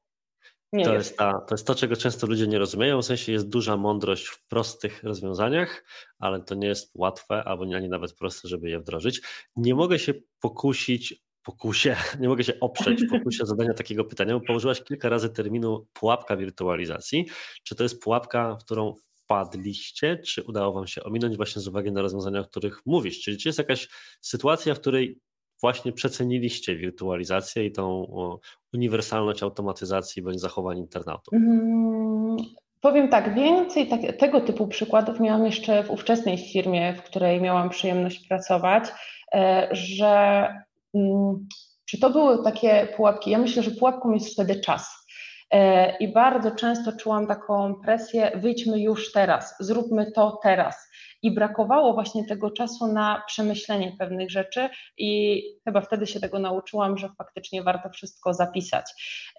[0.73, 0.85] Nie.
[0.85, 1.09] to, jest.
[1.09, 3.01] jest ta, to jest to, czego często ludzie nie rozumieją.
[3.01, 5.85] W sensie jest duża mądrość w prostych rozwiązaniach,
[6.19, 9.21] ale to nie jest łatwe, albo ani nawet proste, żeby je wdrożyć.
[9.55, 14.83] Nie mogę się pokusić, pokusie, nie mogę się oprzeć pokusie zadania takiego pytania, bo położyłaś
[14.83, 17.25] kilka razy terminu pułapka wirtualizacji.
[17.63, 18.93] Czy to jest pułapka, w którą
[19.27, 23.21] wpadliście, czy udało Wam się ominąć właśnie z uwagi na rozwiązania, o których mówisz?
[23.21, 23.87] Czyli czy jest jakaś
[24.21, 25.19] sytuacja, w której
[25.61, 28.07] właśnie przeceniliście wirtualizację i tą
[28.73, 31.33] uniwersalność automatyzacji bądź zachowań internautów?
[31.33, 32.37] Mm,
[32.81, 37.69] powiem tak, więcej tak, tego typu przykładów miałam jeszcze w ówczesnej firmie, w której miałam
[37.69, 38.83] przyjemność pracować,
[39.33, 40.47] e, że
[40.93, 41.47] mm,
[41.85, 43.31] czy to były takie pułapki?
[43.31, 45.06] Ja myślę, że pułapką jest wtedy czas.
[45.51, 50.89] E, I bardzo często czułam taką presję: wyjdźmy już teraz, zróbmy to teraz.
[51.21, 56.97] I brakowało właśnie tego czasu na przemyślenie pewnych rzeczy, i chyba wtedy się tego nauczyłam,
[56.97, 58.85] że faktycznie warto wszystko zapisać.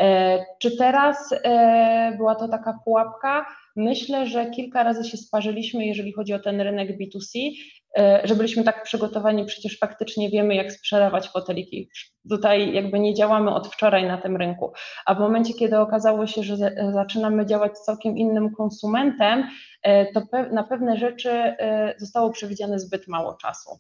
[0.01, 3.47] E, czy teraz e, była to taka pułapka?
[3.79, 7.51] Myślę, że kilka razy się sparzyliśmy, jeżeli chodzi o ten rynek B2C,
[7.99, 11.91] e, że byliśmy tak przygotowani, przecież faktycznie wiemy, jak sprzedawać foteliki.
[12.31, 14.73] Tutaj jakby nie działamy od wczoraj na tym rynku.
[15.07, 16.57] A w momencie, kiedy okazało się, że
[16.93, 19.45] zaczynamy działać z całkiem innym konsumentem,
[19.83, 20.23] e, to
[20.53, 23.71] na pewne rzeczy e, zostało przewidziane zbyt mało czasu.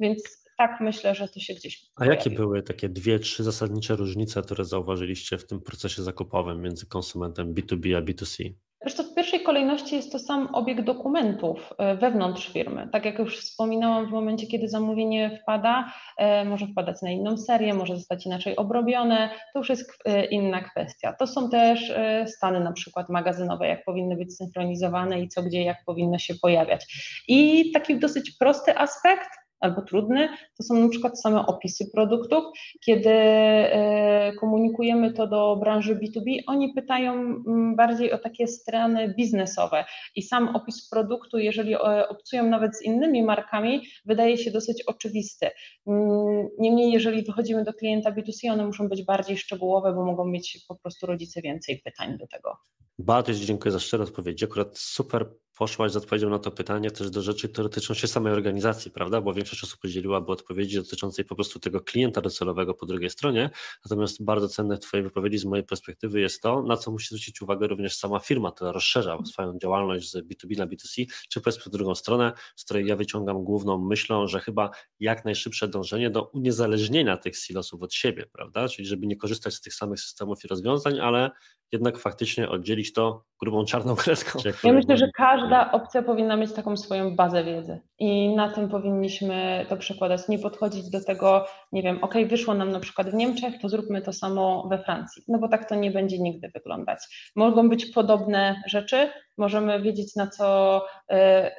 [0.00, 1.90] Więc tak myślę, że to się gdzieś.
[1.94, 2.16] A pojawi.
[2.16, 7.54] jakie były takie dwie, trzy zasadnicze różnice, które zauważyliście w tym procesie zakupowym między konsumentem
[7.54, 8.52] B2B a B2C?
[8.82, 12.88] Zresztą w pierwszej kolejności jest to sam obieg dokumentów e, wewnątrz firmy.
[12.92, 17.74] Tak jak już wspominałam, w momencie, kiedy zamówienie wpada, e, może wpadać na inną serię,
[17.74, 21.12] może zostać inaczej obrobione, to już jest e, inna kwestia.
[21.12, 21.92] To są też
[22.26, 26.86] stany na przykład magazynowe, jak powinny być synchronizowane i co gdzie, jak powinno się pojawiać.
[27.28, 32.44] I taki dosyć prosty aspekt, albo trudny, to są na przykład same opisy produktów.
[32.84, 39.84] Kiedy e, komunikujemy to do branży B2B, oni pytają mm, bardziej o takie strony biznesowe
[40.16, 45.50] i sam opis produktu, jeżeli e, obcują nawet z innymi markami, wydaje się dosyć oczywisty.
[45.86, 50.64] Mm, niemniej, jeżeli wychodzimy do klienta B2C, one muszą być bardziej szczegółowe, bo mogą mieć
[50.68, 52.56] po prostu rodzice więcej pytań do tego.
[52.98, 54.44] Bardzo dziękuję za szczere odpowiedzi.
[54.44, 55.26] Akurat super
[55.60, 59.20] poszłaś z odpowiedzią na to pytanie też do rzeczy, które dotyczą się samej organizacji, prawda?
[59.20, 63.50] Bo większość osób podzieliłaby odpowiedzi dotyczącej po prostu tego klienta docelowego po drugiej stronie.
[63.84, 67.42] Natomiast bardzo cenne w Twojej wypowiedzi z mojej perspektywy jest to, na co musi zwrócić
[67.42, 71.68] uwagę również sama firma, która rozszerza swoją działalność z B2B na B2C, czy powiedzmy w
[71.68, 77.16] drugą stronę, z której ja wyciągam główną myślą, że chyba jak najszybsze dążenie do uniezależnienia
[77.16, 78.68] tych silosów od siebie, prawda?
[78.68, 81.30] Czyli żeby nie korzystać z tych samych systemów i rozwiązań, ale
[81.72, 84.38] jednak faktycznie oddzielić to grubą czarną kreską.
[84.64, 85.10] Ja myślę, że
[85.50, 90.28] każda opcja powinna mieć taką swoją bazę wiedzy i na tym powinniśmy to przekładać.
[90.28, 94.02] Nie podchodzić do tego, nie wiem, ok, wyszło nam na przykład w Niemczech, to zróbmy
[94.02, 97.32] to samo we Francji, no bo tak to nie będzie nigdy wyglądać.
[97.36, 100.78] Mogą być podobne rzeczy, możemy wiedzieć na co
[101.12, 101.16] y,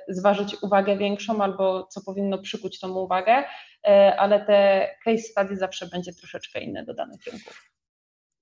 [0.09, 5.87] zważyć uwagę większą albo co powinno przykuć tą uwagę, y, ale te case study zawsze
[5.87, 7.80] będzie troszeczkę inne do danych rynków.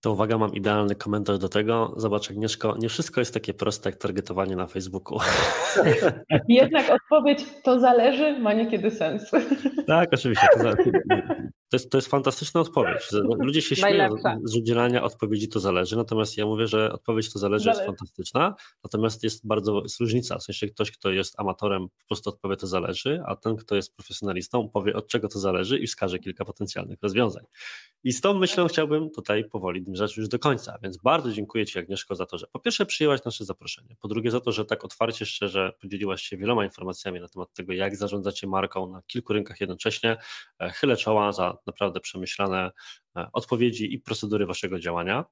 [0.02, 1.94] To uwaga, mam idealny komentarz do tego.
[1.98, 5.20] Zobacz, Agnieszko, nie wszystko jest takie proste jak targetowanie na Facebooku.
[6.48, 9.32] Jednak odpowiedź to zależy ma niekiedy sens.
[9.88, 10.48] Tak, oczywiście.
[11.70, 13.02] To, jest, to jest fantastyczna odpowiedź.
[13.40, 14.10] Ludzie się śmieją
[14.44, 17.80] z udzielania odpowiedzi to zależy, natomiast ja mówię, że odpowiedź to zależy, zależy.
[17.80, 20.38] jest fantastyczna, natomiast jest bardzo jest różnica.
[20.38, 23.96] W sensie ktoś, kto jest amatorem, po prostu odpowie to zależy, a ten, kto jest
[23.96, 27.44] profesjonalistą, powie od czego to zależy i wskaże kilka potencjalnych rozwiązań.
[28.04, 30.78] I z tą myślą chciałbym tutaj powoli zmierzać już do końca.
[30.84, 34.32] Więc bardzo dziękuję Ci, Agnieszko, za to, że po pierwsze przyjęłaś nasze zaproszenie, po drugie
[34.32, 38.48] za to, że tak otwarcie, szczerze podzieliłaś się wieloma informacjami na temat tego, jak zarządzacie
[38.48, 40.18] marką na kilku rynkach jednocześnie.
[40.60, 42.72] E, chylę czoła za naprawdę przemyślane
[43.18, 45.26] e, odpowiedzi i procedury Waszego działania.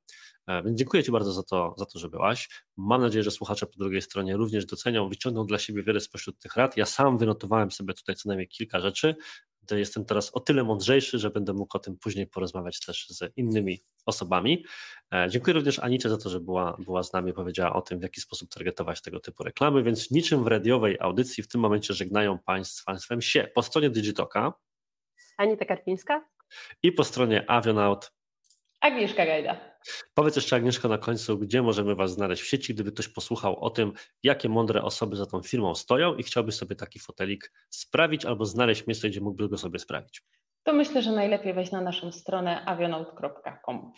[0.47, 2.49] E, więc dziękuję Ci bardzo za to, za to, że byłaś.
[2.77, 6.55] Mam nadzieję, że słuchacze po drugiej stronie również docenią, wyciągną dla siebie wiele spośród tych
[6.55, 6.77] rad.
[6.77, 9.15] Ja sam wynotowałem sobie tutaj co najmniej kilka rzeczy,
[9.75, 13.79] jestem teraz o tyle mądrzejszy, że będę mógł o tym później porozmawiać też z innymi
[14.05, 14.65] osobami.
[15.13, 18.03] E, dziękuję również Anicie za to, że była, była z nami, powiedziała o tym, w
[18.03, 22.39] jaki sposób targetować tego typu reklamy, więc niczym w radiowej audycji w tym momencie żegnają
[22.85, 24.53] Państwem się po stronie Digitoka.
[25.37, 26.25] Anita Karpińska.
[26.83, 28.11] I po stronie Avionaut.
[28.81, 29.77] Agnieszka Gajda.
[30.13, 33.69] Powiedz jeszcze Agnieszko na końcu, gdzie możemy Was znaleźć w sieci, gdyby ktoś posłuchał o
[33.69, 38.45] tym, jakie mądre osoby za tą firmą stoją i chciałby sobie taki fotelik sprawić albo
[38.45, 40.23] znaleźć miejsce, gdzie mógłby go sobie sprawić.
[40.63, 43.93] To myślę, że najlepiej wejść na naszą stronę avionaut.com.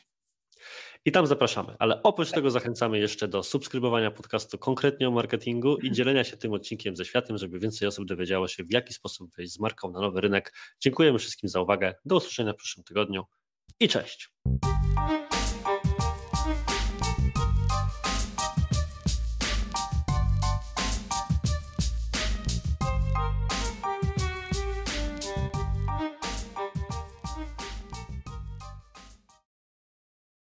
[1.05, 5.91] I tam zapraszamy, ale oprócz tego zachęcamy jeszcze do subskrybowania podcastu konkretnie o marketingu i
[5.91, 9.53] dzielenia się tym odcinkiem ze światem, żeby więcej osób dowiedziało się, w jaki sposób wejść
[9.53, 10.53] z marką na nowy rynek.
[10.79, 11.95] Dziękujemy wszystkim za uwagę.
[12.05, 13.23] Do usłyszenia w przyszłym tygodniu
[13.79, 14.29] i cześć.